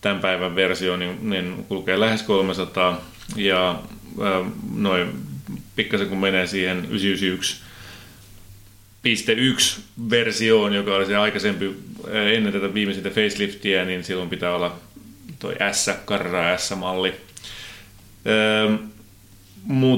tämän 0.00 0.20
päivän 0.20 0.56
versio 0.56 0.96
niin, 0.96 1.30
niin 1.30 1.64
kulkee 1.68 2.00
lähes 2.00 2.22
300 2.22 3.04
ja 3.36 3.82
ää, 4.22 4.44
noin 4.74 5.12
pikkasen 5.76 6.08
kun 6.08 6.18
menee 6.18 6.46
siihen 6.46 6.86
991 6.90 9.80
versioon, 10.10 10.74
joka 10.74 10.96
oli 10.96 11.06
se 11.06 11.16
aikaisempi 11.16 11.76
ennen 12.34 12.52
tätä 12.52 12.74
viimeisintä 12.74 13.10
faceliftiä, 13.10 13.84
niin 13.84 14.04
silloin 14.04 14.30
pitää 14.30 14.54
olla 14.54 14.76
toi 15.38 15.54
S, 15.72 15.90
Carrera 16.06 16.58
S-malli. 16.58 17.14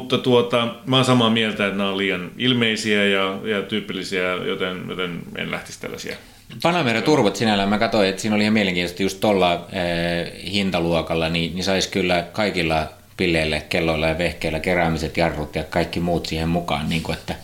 Mutta 0.02 0.18
tuota, 0.18 0.74
mä 0.86 0.96
oon 0.96 1.04
samaa 1.04 1.30
mieltä, 1.30 1.66
että 1.66 1.78
nämä 1.78 1.90
on 1.90 1.98
liian 1.98 2.30
ilmeisiä 2.38 3.04
ja, 3.04 3.38
ja 3.44 3.62
tyypillisiä, 3.62 4.34
joten, 4.34 4.84
joten 4.88 5.18
en 5.36 5.50
lähtisi 5.50 5.80
tällaisia. 5.80 6.16
Panamera 6.62 7.02
turvot 7.02 7.36
sinällään, 7.36 7.68
mä 7.68 7.78
katsoin, 7.78 8.08
että 8.08 8.22
siinä 8.22 8.34
oli 8.34 8.42
ihan 8.42 8.52
mielenkiintoista 8.52 9.02
just 9.02 9.20
tuolla 9.20 9.66
eh, 9.72 10.52
hintaluokalla, 10.52 11.28
niin, 11.28 11.54
niin 11.54 11.64
saisi 11.64 11.88
kyllä 11.88 12.24
kaikilla 12.32 12.86
pilleille, 13.16 13.62
kelloilla 13.68 14.06
ja 14.06 14.18
vehkeillä, 14.18 14.60
keräämiset 14.60 15.16
jarrut 15.16 15.56
ja 15.56 15.64
kaikki 15.64 16.00
muut 16.00 16.26
siihen 16.26 16.48
mukaan, 16.48 16.88
niin 16.88 17.02
kuin 17.02 17.18
että, 17.18 17.34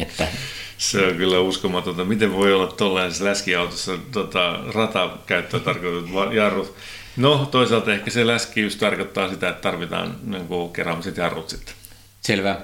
että 0.00 0.28
se 0.78 1.06
on 1.06 1.14
kyllä 1.14 1.40
uskomatonta. 1.40 2.04
Miten 2.04 2.32
voi 2.32 2.52
olla 2.52 2.66
tuollaisessa 2.66 3.24
läskiautossa 3.24 3.92
tota, 4.12 4.58
ratakäyttöä 4.74 5.60
tarkoitetut 5.60 6.34
jarrut? 6.34 6.74
No 7.16 7.48
toisaalta 7.50 7.92
ehkä 7.92 8.10
se 8.10 8.26
läskiys 8.26 8.76
tarkoittaa 8.76 9.28
sitä, 9.28 9.48
että 9.48 9.62
tarvitaan 9.62 10.16
niin 10.26 10.46
kuin, 10.46 10.72
keräämiset 10.72 11.16
jarrut 11.16 11.48
sitten. 11.48 11.74
Selvä. 12.20 12.56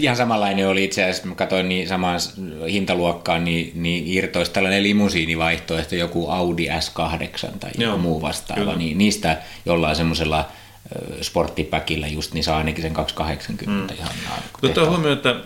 Ihan 0.00 0.16
samanlainen 0.16 0.68
oli 0.68 0.84
itse 0.84 1.02
asiassa, 1.02 1.26
mä 1.26 1.34
katsoin 1.34 1.68
niin 1.68 1.88
samaan 1.88 2.20
hintaluokkaan, 2.70 3.44
niin, 3.44 3.72
niin 3.82 4.04
irtoisi 4.06 4.52
tällainen 4.52 4.82
limusiinivaihtoehto, 4.82 5.94
joku 5.94 6.30
Audi 6.30 6.66
S8 6.68 7.58
tai 7.60 7.70
joku 7.78 7.98
muu 7.98 8.22
vastaava, 8.22 8.60
kyllä. 8.60 8.76
niin 8.76 8.98
niistä 8.98 9.36
jollain 9.66 9.96
semmoisella 9.96 10.48
sporttipäkillä 11.20 12.06
just, 12.06 12.34
niin 12.34 12.44
saa 12.44 12.58
ainakin 12.58 12.82
sen 12.82 12.94
280 12.94 13.92
mm. 13.92 13.98
ihan 13.98 14.12
Ottaa 14.62 14.86
huomioon, 14.86 15.16
että 15.16 15.30
äh, 15.30 15.36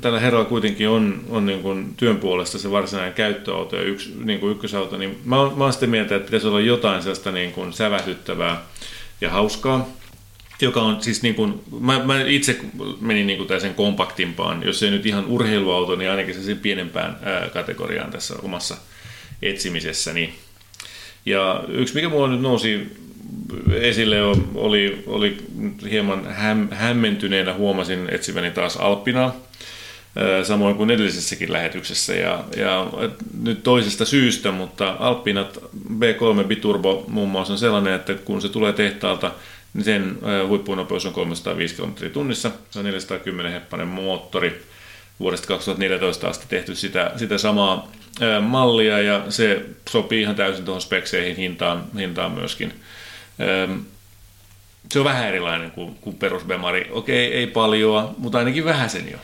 tällä 0.00 0.20
herralla 0.20 0.44
kuitenkin 0.44 0.88
on, 0.88 1.24
on 1.28 1.46
niin 1.46 1.62
kuin 1.62 1.94
työn 1.96 2.16
puolesta 2.16 2.58
se 2.58 2.70
varsinainen 2.70 3.14
käyttöauto 3.14 3.76
ja 3.76 3.82
yksi, 3.82 4.14
niin 4.24 4.40
kuin 4.40 4.52
ykkösauto, 4.52 4.96
niin 4.96 5.18
mä 5.24 5.40
oon, 5.40 5.58
mä 5.58 5.64
oon 5.64 5.72
sitä 5.72 5.86
mieltä, 5.86 6.16
että 6.16 6.26
pitäisi 6.26 6.46
olla 6.46 6.60
jotain 6.60 7.02
sellaista 7.02 7.32
niin 7.32 7.52
kuin 7.52 7.72
sävähdyttävää 7.72 8.62
ja 9.20 9.30
hauskaa, 9.30 9.88
joka 10.60 10.82
on 10.82 11.02
siis 11.02 11.22
niin 11.22 11.34
kuin, 11.34 11.62
mä, 11.80 12.04
mä 12.04 12.20
itse 12.20 12.58
menin 13.00 13.26
niin 13.26 13.46
kuin 13.46 13.60
sen 13.60 13.74
kompaktimpaan, 13.74 14.62
jos 14.62 14.82
ei 14.82 14.90
nyt 14.90 15.06
ihan 15.06 15.26
urheiluauto, 15.26 15.96
niin 15.96 16.10
ainakin 16.10 16.34
se 16.34 16.54
pienempään 16.54 17.18
ää, 17.22 17.48
kategoriaan 17.48 18.10
tässä 18.10 18.34
omassa 18.42 18.76
etsimisessäni. 19.42 20.34
Ja 21.26 21.64
yksi, 21.68 21.94
mikä 21.94 22.08
mulla 22.08 22.28
nyt 22.28 22.40
nousi 22.40 22.96
esille 23.72 24.16
oli, 24.54 25.02
oli 25.06 25.36
hieman 25.90 26.26
häm, 26.34 26.68
hämmentyneenä 26.70 27.54
huomasin 27.54 28.08
etsiväni 28.10 28.50
taas 28.50 28.76
Alppinaa, 28.76 29.36
samoin 30.42 30.76
kuin 30.76 30.90
edellisessäkin 30.90 31.52
lähetyksessä 31.52 32.14
ja, 32.14 32.44
ja 32.56 32.86
nyt 33.42 33.62
toisesta 33.62 34.04
syystä, 34.04 34.52
mutta 34.52 34.96
Alppinat 34.98 35.58
B3 35.98 36.44
Biturbo 36.44 37.04
muun 37.08 37.28
muassa 37.28 37.52
on 37.52 37.58
sellainen, 37.58 37.94
että 37.94 38.14
kun 38.14 38.42
se 38.42 38.48
tulee 38.48 38.72
tehtaalta, 38.72 39.32
niin 39.76 39.84
sen 39.84 40.18
huippunopeus 40.48 41.06
on 41.06 41.12
305 41.12 41.74
km 41.74 42.10
tunnissa, 42.12 42.50
se 42.70 42.78
on 42.78 42.84
410 42.84 43.52
heppanen 43.52 43.88
moottori, 43.88 44.62
vuodesta 45.20 45.48
2014 45.48 46.28
asti 46.28 46.46
tehty 46.48 46.74
sitä, 46.74 47.10
sitä 47.16 47.38
samaa 47.38 47.92
mallia 48.40 48.98
ja 48.98 49.24
se 49.28 49.64
sopii 49.90 50.22
ihan 50.22 50.36
täysin 50.36 50.64
tuohon 50.64 50.80
spekseihin 50.80 51.36
hintaan, 51.36 51.84
hintaan 51.98 52.32
myöskin– 52.32 52.72
se 54.92 54.98
on 54.98 55.04
vähän 55.04 55.28
erilainen 55.28 55.70
kuin, 55.70 55.94
kuin 56.00 56.16
perusbemari. 56.16 56.88
Okei, 56.90 57.34
ei 57.34 57.46
paljon, 57.46 58.14
mutta 58.18 58.38
ainakin 58.38 58.64
vähän 58.64 58.90
sen 58.90 59.12
jo. 59.12 59.18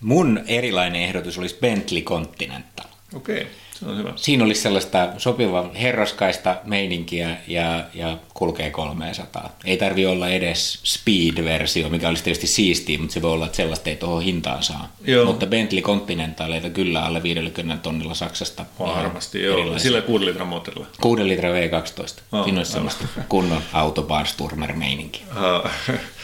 Mun 0.00 0.40
erilainen 0.46 1.02
ehdotus 1.02 1.38
olisi 1.38 1.56
Bentley 1.60 2.02
Continental. 2.02 2.86
Okei. 3.14 3.46
Se 3.78 3.86
on 3.86 3.98
hyvä. 3.98 4.12
Siinä 4.16 4.44
olisi 4.44 4.60
sellaista 4.60 5.08
sopiva 5.18 5.70
herraskaista 5.80 6.56
meininkiä 6.64 7.36
ja, 7.48 7.84
ja 7.94 8.18
kulkee 8.34 8.70
300. 8.70 9.56
Ei 9.64 9.76
tarvi 9.76 10.06
olla 10.06 10.28
edes 10.28 10.80
speed-versio, 10.84 11.88
mikä 11.88 12.08
olisi 12.08 12.24
tietysti 12.24 12.46
siistiä, 12.46 12.98
mutta 12.98 13.14
se 13.14 13.22
voi 13.22 13.32
olla, 13.32 13.46
että 13.46 13.56
sellaista 13.56 13.90
ei 13.90 13.96
tuohon 13.96 14.22
hintaan 14.22 14.62
saa. 14.62 14.92
Joo. 15.04 15.24
Mutta 15.24 15.46
Bentley 15.46 15.82
Continentaleita 15.82 16.70
kyllä 16.70 17.04
alle 17.04 17.22
50 17.22 17.82
tonnilla 17.82 18.14
Saksasta. 18.14 18.64
Varmasti, 18.78 19.42
joo. 19.42 19.58
Erilaisia. 19.58 19.82
Sillä 19.82 20.02
6 20.02 20.24
litran 20.24 20.48
moottorilla. 20.48 20.86
6 21.00 21.28
litran 21.28 21.52
V12. 21.52 22.22
Oh, 22.32 22.44
Siinä 22.44 22.60
olisi 22.60 22.72
sellaista 22.72 23.04
kunnon 23.28 23.62
autobarsturmer-meininki. 23.72 25.22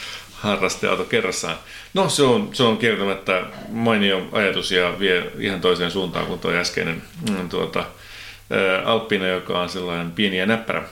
harrasteauto 0.43 1.03
kerrassaan. 1.03 1.55
No 1.93 2.09
se 2.09 2.23
on, 2.23 2.49
se 2.53 2.63
on 2.63 2.77
kieltämättä 2.77 3.45
mainio 3.69 4.27
ajatus 4.31 4.71
ja 4.71 4.99
vie 4.99 5.31
ihan 5.39 5.61
toiseen 5.61 5.91
suuntaan 5.91 6.25
kuin 6.25 6.39
tuo 6.39 6.51
äskeinen 6.51 7.01
mm, 7.29 7.49
tuota, 7.49 7.85
Alppina, 8.85 9.27
joka 9.27 9.61
on 9.61 9.69
sellainen 9.69 10.11
pieni 10.11 10.37
ja 10.37 10.45
näppärä. 10.45 10.83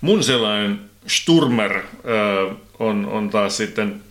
Mun 0.00 0.24
sellainen 0.24 0.80
Sturmer 1.06 1.82
on, 2.78 3.06
on 3.06 3.30
taas 3.30 3.56
sitten 3.56 4.02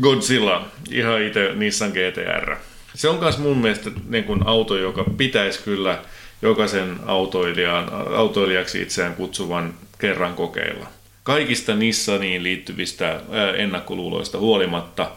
Godzilla, 0.00 0.68
ihan 0.90 1.22
itse 1.22 1.52
Nissan 1.54 1.90
GTR. 1.90 2.56
Se 2.94 3.08
on 3.08 3.18
myös 3.18 3.38
mun 3.38 3.58
mielestä 3.58 3.90
niin 4.08 4.24
kuin 4.24 4.46
auto, 4.46 4.76
joka 4.76 5.04
pitäisi 5.16 5.62
kyllä 5.62 5.98
jokaisen 6.42 6.96
autoilijan, 7.06 7.92
autoilijaksi 8.16 8.82
itseään 8.82 9.14
kutsuvan 9.14 9.74
kerran 9.98 10.34
kokeilla 10.34 10.86
kaikista 11.28 11.74
Nissaniin 11.74 12.42
liittyvistä 12.42 13.20
ennakkoluuloista 13.56 14.38
huolimatta, 14.38 15.10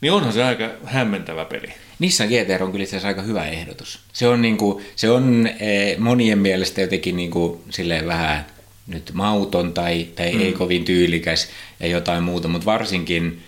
niin 0.00 0.12
onhan 0.12 0.32
se 0.32 0.44
aika 0.44 0.70
hämmentävä 0.84 1.44
peli. 1.44 1.68
Nissan 1.98 2.28
GTR 2.28 2.62
on 2.62 2.72
kyllä 2.72 2.82
itse 2.82 2.96
asiassa 2.96 3.08
aika 3.08 3.22
hyvä 3.22 3.46
ehdotus. 3.46 3.98
Se 4.12 4.28
on, 4.28 4.42
niin 4.42 4.56
kuin, 4.56 4.84
se 4.96 5.10
on 5.10 5.48
eh, 5.60 5.98
monien 5.98 6.38
mielestä 6.38 6.80
jotenkin 6.80 7.16
niin 7.16 7.30
kuin, 7.30 7.60
silleen 7.70 8.06
vähän 8.06 8.46
nyt 8.86 9.10
mauton 9.12 9.72
tai, 9.72 10.06
tai 10.16 10.32
mm. 10.32 10.40
ei 10.40 10.52
kovin 10.52 10.84
tyylikäs 10.84 11.48
ja 11.80 11.86
jotain 11.86 12.22
muuta, 12.22 12.48
mutta 12.48 12.66
varsinkin 12.66 13.42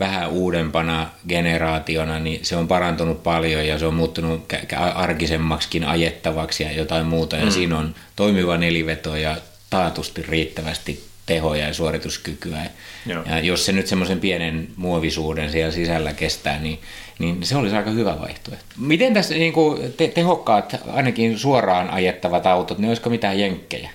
vähän 0.00 0.30
uudempana 0.30 1.10
generaationa, 1.28 2.18
niin 2.18 2.44
se 2.44 2.56
on 2.56 2.68
parantunut 2.68 3.22
paljon 3.22 3.66
ja 3.66 3.78
se 3.78 3.86
on 3.86 3.94
muuttunut 3.94 4.52
arkisemmaksikin 4.94 5.84
ajettavaksi 5.84 6.62
ja 6.62 6.72
jotain 6.72 7.06
muuta. 7.06 7.36
Ja 7.36 7.44
mm. 7.44 7.50
siinä 7.50 7.78
on 7.78 7.94
toimiva 8.16 8.56
neliveto 8.56 9.16
ja 9.16 9.36
taatusti 9.70 10.22
riittävästi 10.22 11.04
tehoja 11.26 11.66
ja 11.66 11.74
suorituskykyä. 11.74 12.62
Joo. 13.06 13.24
Ja 13.26 13.38
jos 13.38 13.66
se 13.66 13.72
nyt 13.72 13.86
semmoisen 13.86 14.20
pienen 14.20 14.68
muovisuuden 14.76 15.50
siellä 15.50 15.72
sisällä 15.72 16.12
kestää, 16.12 16.58
niin, 16.58 16.78
niin 17.18 17.46
se 17.46 17.56
olisi 17.56 17.76
aika 17.76 17.90
hyvä 17.90 18.20
vaihtoehto. 18.20 18.66
Miten 18.78 19.14
tässä 19.14 19.34
niin 19.34 19.52
kuin 19.52 19.92
te, 19.92 20.08
tehokkaat, 20.08 20.76
ainakin 20.92 21.38
suoraan 21.38 21.90
ajettavat 21.90 22.46
autot, 22.46 22.78
niin 22.78 22.88
olisiko 22.88 23.10
mitään 23.10 23.38
jenkkejä? 23.40 23.90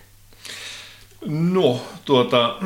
No, 1.25 1.85
tuota, 2.05 2.57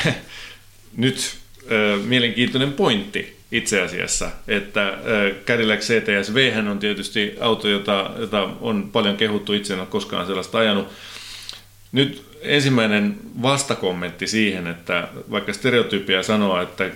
nyt 0.96 1.36
äh, 1.62 2.04
mielenkiintoinen 2.04 2.72
pointti 2.72 3.36
itse 3.52 3.80
asiassa, 3.80 4.30
että 4.48 4.88
äh, 4.88 4.96
Cadillac 5.44 5.80
CTS-V 5.80 6.52
on 6.70 6.78
tietysti 6.78 7.36
auto, 7.40 7.68
jota, 7.68 8.10
jota 8.18 8.48
on 8.60 8.88
paljon 8.92 9.16
kehuttu, 9.16 9.52
itse 9.52 9.74
en 9.74 9.80
ole 9.80 9.88
koskaan 9.88 10.26
sellaista 10.26 10.58
ajanut, 10.58 10.88
nyt 11.96 12.24
ensimmäinen 12.42 13.16
vastakommentti 13.42 14.26
siihen, 14.26 14.66
että 14.66 15.08
vaikka 15.30 15.52
stereotypia 15.52 16.22
sanoo, 16.22 16.62
että 16.62 16.90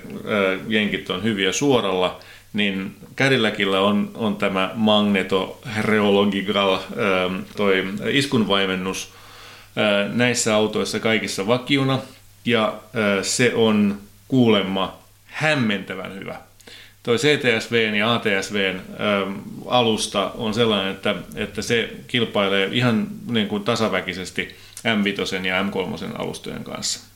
jenkit 0.69 1.11
on 1.11 1.23
hyviä 1.23 1.53
suoralla, 1.53 2.21
niin 2.53 2.97
Cadillacilla 3.17 3.81
on, 3.81 4.11
on 4.15 4.37
tämä 4.37 4.71
magnetoreological 4.75 6.79
toi 7.57 7.85
iskunvaimennus 8.11 9.13
näissä 10.13 10.55
autoissa 10.55 11.01
kaikissa 11.01 11.47
vakiuna, 11.47 11.99
ja 12.45 12.75
se 13.23 13.53
on 13.55 13.99
kuulemma 14.29 14.99
hämmentävän 15.27 16.15
hyvä. 16.15 16.37
Toi 17.03 17.17
CTSV 17.17 17.95
ja 17.99 18.15
ATSV 18.15 18.75
alusta 19.67 20.31
on 20.35 20.55
sellainen, 20.55 20.93
että, 20.93 21.15
että 21.35 21.63
se 21.63 21.91
kilpailee 22.07 22.69
ihan 22.73 23.07
niin 23.31 23.49
kuin 23.49 23.65
tasaväkisesti 23.65 24.57
M5 24.85 25.47
ja 25.47 25.63
M3 25.63 26.21
alustojen 26.21 26.65
kanssa. 26.65 27.11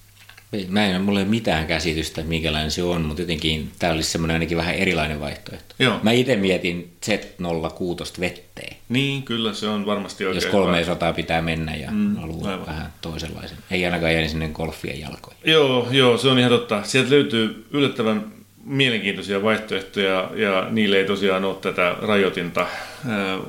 Mä 0.68 0.87
en 0.87 1.03
mulla 1.03 1.20
ei 1.20 1.24
mitään 1.27 1.66
käsitystä, 1.66 2.22
minkälainen 2.22 2.70
se 2.70 2.83
on, 2.83 3.03
mutta 3.03 3.22
jotenkin 3.22 3.70
tämä 3.79 3.92
olisi 3.92 4.11
semmoinen 4.11 4.35
ainakin 4.35 4.57
vähän 4.57 4.74
erilainen 4.74 5.20
vaihtoehto. 5.20 5.74
Joo. 5.79 6.00
Mä 6.03 6.12
itse 6.12 6.37
mietin 6.37 6.92
Z06 7.07 8.20
vetteen. 8.20 8.77
Niin, 8.88 9.22
kyllä 9.22 9.55
se 9.55 9.68
on 9.68 9.87
varmasti 9.87 10.27
oikein 10.27 10.44
Jos 10.44 10.53
300 10.53 11.12
pitää 11.12 11.42
mennä 11.42 11.74
ja 11.74 11.90
mm, 11.90 12.16
haluaa 12.16 12.50
aivan. 12.50 12.66
vähän 12.66 12.92
toisenlaisen. 13.00 13.59
Ei 13.70 13.85
ainakaan 13.85 14.14
jää 14.14 14.29
sinne 14.29 14.48
golfien 14.48 15.00
jalkoihin. 15.00 15.40
Joo, 15.44 15.88
joo, 15.90 16.18
se 16.18 16.29
on 16.29 16.38
ihan 16.38 16.50
totta. 16.50 16.83
Sieltä 16.83 17.11
löytyy 17.11 17.66
yllättävän 17.70 18.24
mielenkiintoisia 18.64 19.42
vaihtoehtoja 19.42 20.31
ja 20.35 20.66
niille 20.70 20.96
ei 20.96 21.05
tosiaan 21.05 21.44
ole 21.44 21.55
tätä 21.55 21.96
rajoitinta 22.03 22.61
äh, 22.61 22.68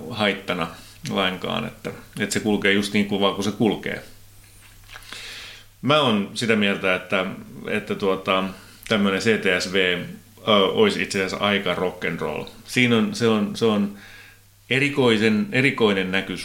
haittana 0.09 0.67
lainkaan, 1.09 1.67
että, 1.67 1.91
että 2.19 2.33
se 2.33 2.39
kulkee 2.39 2.73
just 2.73 2.93
niin 2.93 3.05
kuin 3.05 3.21
vaan 3.21 3.35
kun 3.35 3.43
se 3.43 3.51
kulkee. 3.51 4.03
Mä 5.81 6.01
oon 6.01 6.31
sitä 6.33 6.55
mieltä, 6.55 6.95
että, 6.95 7.25
että 7.67 7.95
tuota, 7.95 8.43
tämmöinen 8.87 9.21
CTSV 9.21 9.97
olisi 10.47 11.01
itse 11.01 11.25
asiassa 11.25 11.45
aika 11.45 11.75
rock 11.75 12.05
and 12.05 12.19
roll. 12.19 12.43
Siinä 12.67 12.97
on, 12.97 13.15
se 13.15 13.27
on, 13.27 13.55
se 13.55 13.65
on 13.65 13.97
erikoisen, 14.69 15.47
erikoinen 15.51 16.11
näky 16.11 16.35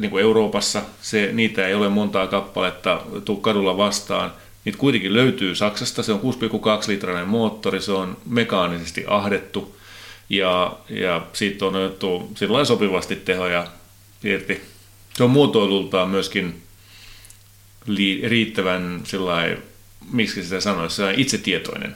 niin 0.00 0.10
kuin 0.10 0.22
Euroopassa. 0.22 0.82
Se, 1.02 1.30
niitä 1.32 1.66
ei 1.66 1.74
ole 1.74 1.88
montaa 1.88 2.26
kappaletta 2.26 3.02
tuu 3.24 3.36
kadulla 3.36 3.76
vastaan. 3.76 4.32
Niitä 4.64 4.78
kuitenkin 4.78 5.14
löytyy 5.14 5.54
Saksasta. 5.54 6.02
Se 6.02 6.12
on 6.12 6.20
6,2 6.20 6.88
litrainen 6.88 7.28
moottori, 7.28 7.80
se 7.80 7.92
on 7.92 8.16
mekaanisesti 8.26 9.04
ahdettu 9.06 9.76
ja, 10.28 10.76
ja 10.88 11.26
siitä 11.32 11.66
on 11.66 11.76
otettu 11.76 12.32
sopivasti 12.64 13.16
tehoja 13.16 13.66
irti. 14.24 14.62
Se 15.14 15.24
on 15.24 15.30
muotoilultaan 15.30 16.10
myöskin 16.10 16.62
riittävän 18.26 19.02
miksi 20.12 20.42
sitä 20.42 20.60
sanoisi, 20.60 21.02
itsetietoinen. 21.16 21.94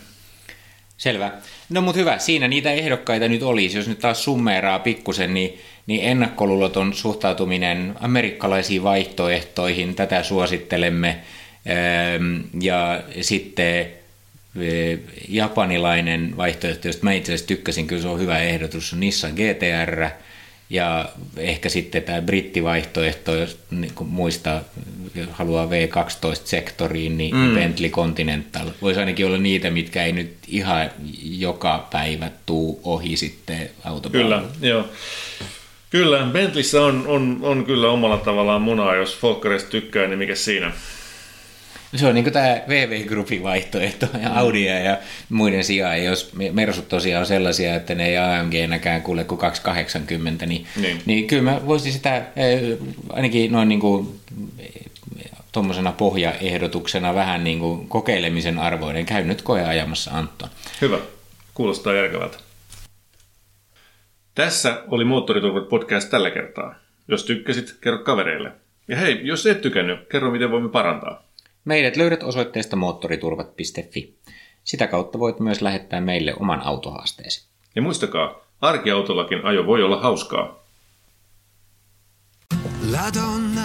Selvä. 0.97 1.33
No 1.69 1.81
mutta 1.81 1.99
hyvä, 1.99 2.19
siinä 2.19 2.49
niitä 2.49 2.73
ehdokkaita 2.73 3.29
nyt 3.29 3.43
olisi. 3.43 3.77
Jos 3.77 3.89
nyt 3.89 3.99
taas 3.99 4.25
summeeraa 4.25 4.79
pikkusen, 4.79 5.35
niin, 5.35 5.59
niin 5.87 6.05
ennakkoluuloton 6.05 6.95
suhtautuminen 6.95 7.95
amerikkalaisiin 8.01 8.83
vaihtoehtoihin, 8.83 9.95
tätä 9.95 10.23
suosittelemme. 10.23 11.21
Ja 12.61 13.03
sitten 13.21 13.87
japanilainen 15.29 16.37
vaihtoehto, 16.37 16.89
josta 16.89 17.05
mä 17.05 17.13
itse 17.13 17.33
asiassa 17.33 17.49
tykkäsin, 17.49 17.87
kyllä 17.87 18.03
se 18.03 18.09
on 18.09 18.21
hyvä 18.21 18.39
ehdotus, 18.39 18.93
on 18.93 19.01
Nissan 19.01 19.33
GTR– 19.33 20.07
ja 20.71 21.09
ehkä 21.37 21.69
sitten 21.69 22.03
tämä 22.03 22.23
brittivaihtoehto, 22.23 23.35
jos 23.35 23.59
niin 23.71 23.93
muistaa, 24.01 24.61
jos 25.15 25.29
haluaa 25.33 25.67
V12-sektoriin, 25.67 27.17
niin 27.17 27.37
mm. 27.37 27.55
Bentley 27.55 27.91
Continental. 27.91 28.71
Voisi 28.83 29.01
ainakin 29.01 29.27
olla 29.27 29.39
niitä, 29.39 29.71
mitkä 29.71 30.05
ei 30.05 30.13
nyt 30.13 30.33
ihan 30.49 30.91
joka 31.23 31.89
päivä 31.93 32.31
tuu 32.47 32.81
ohi 32.85 33.17
sitten 33.17 33.71
autopalveluun. 33.85 34.51
Kyllä, 34.61 34.69
joo. 34.69 34.89
Kyllä, 35.91 36.29
Bentleyssä 36.33 36.83
on, 36.83 37.05
on, 37.07 37.39
on 37.43 37.65
kyllä 37.65 37.91
omalla 37.91 38.17
tavallaan 38.17 38.63
munaa, 38.63 38.95
jos 38.97 39.19
Folkkarista 39.19 39.71
tykkää, 39.71 40.07
niin 40.07 40.19
mikä 40.19 40.35
siinä? 40.35 40.73
Se 41.97 42.07
on 42.07 42.15
niin 42.15 42.33
tämä 42.33 42.61
VV 42.69 43.07
Groupin 43.07 43.43
vaihtoehto 43.43 44.07
ja 44.23 44.33
Audia 44.35 44.79
ja 44.79 44.99
muiden 45.29 45.65
sijaan. 45.65 46.05
Jos 46.05 46.33
Mersut 46.53 46.89
tosiaan 46.89 47.21
on 47.21 47.27
sellaisia, 47.27 47.75
että 47.75 47.95
ne 47.95 48.07
ei 48.07 48.19
AMG-näkään 48.19 49.03
kuule 49.03 49.25
kuin 49.25 49.39
280, 49.39 50.47
niin, 50.47 50.67
niin. 50.77 51.03
niin 51.07 51.27
kyllä 51.27 51.43
mä 51.43 51.67
voisin 51.67 51.93
sitä 51.93 52.17
eh, 52.17 52.79
ainakin 53.09 53.53
noin 53.53 53.69
niin 53.69 53.81
kuin 53.81 54.21
tuommoisena 55.53 55.93
pohjaehdotuksena 55.93 57.15
vähän 57.15 57.45
niin 57.45 57.59
kuin 57.59 57.89
kokeilemisen 57.89 58.59
arvoinen. 58.59 59.07
Käy 59.07 59.25
nyt 59.25 59.43
koeajamassa 59.43 60.11
Antto. 60.11 60.49
Hyvä. 60.81 60.99
Kuulostaa 61.55 61.93
järkevältä. 61.93 62.39
Tässä 64.35 64.83
oli 64.89 65.05
Moottoriturvat 65.05 65.69
podcast 65.69 66.11
tällä 66.11 66.31
kertaa. 66.31 66.75
Jos 67.09 67.25
tykkäsit, 67.25 67.77
kerro 67.81 67.99
kavereille. 67.99 68.53
Ja 68.89 68.97
hei, 68.97 69.21
jos 69.23 69.47
et 69.47 69.61
tykännyt, 69.61 70.09
kerro 70.09 70.31
miten 70.31 70.51
voimme 70.51 70.69
parantaa. 70.69 71.30
Meidät 71.65 71.97
löydät 71.97 72.23
osoitteesta 72.23 72.77
moottoriturvat.fi. 72.77 74.19
Sitä 74.65 74.87
kautta 74.87 75.19
voit 75.19 75.41
myös 75.41 75.63
lähettää 75.63 76.01
meille 76.01 76.35
oman 76.41 76.61
autohaasteesi. 76.61 77.49
Ja 77.75 77.83
muistakaa, 77.83 78.35
arkiautollakin 78.61 79.45
ajo 79.45 79.67
voi 79.67 79.83
olla 79.83 80.01
hauskaa. 80.01 80.61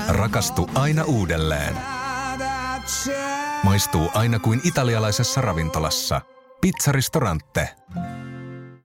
Rakastu 0.08 0.70
aina 0.76 1.04
uudelleen. 1.04 1.76
Maistuu 3.64 4.10
aina 4.14 4.40
kuin 4.40 4.62
italialaisessa 4.64 5.42
ravintolassa. 5.42 6.22
Pizzaristorante. 6.62 7.70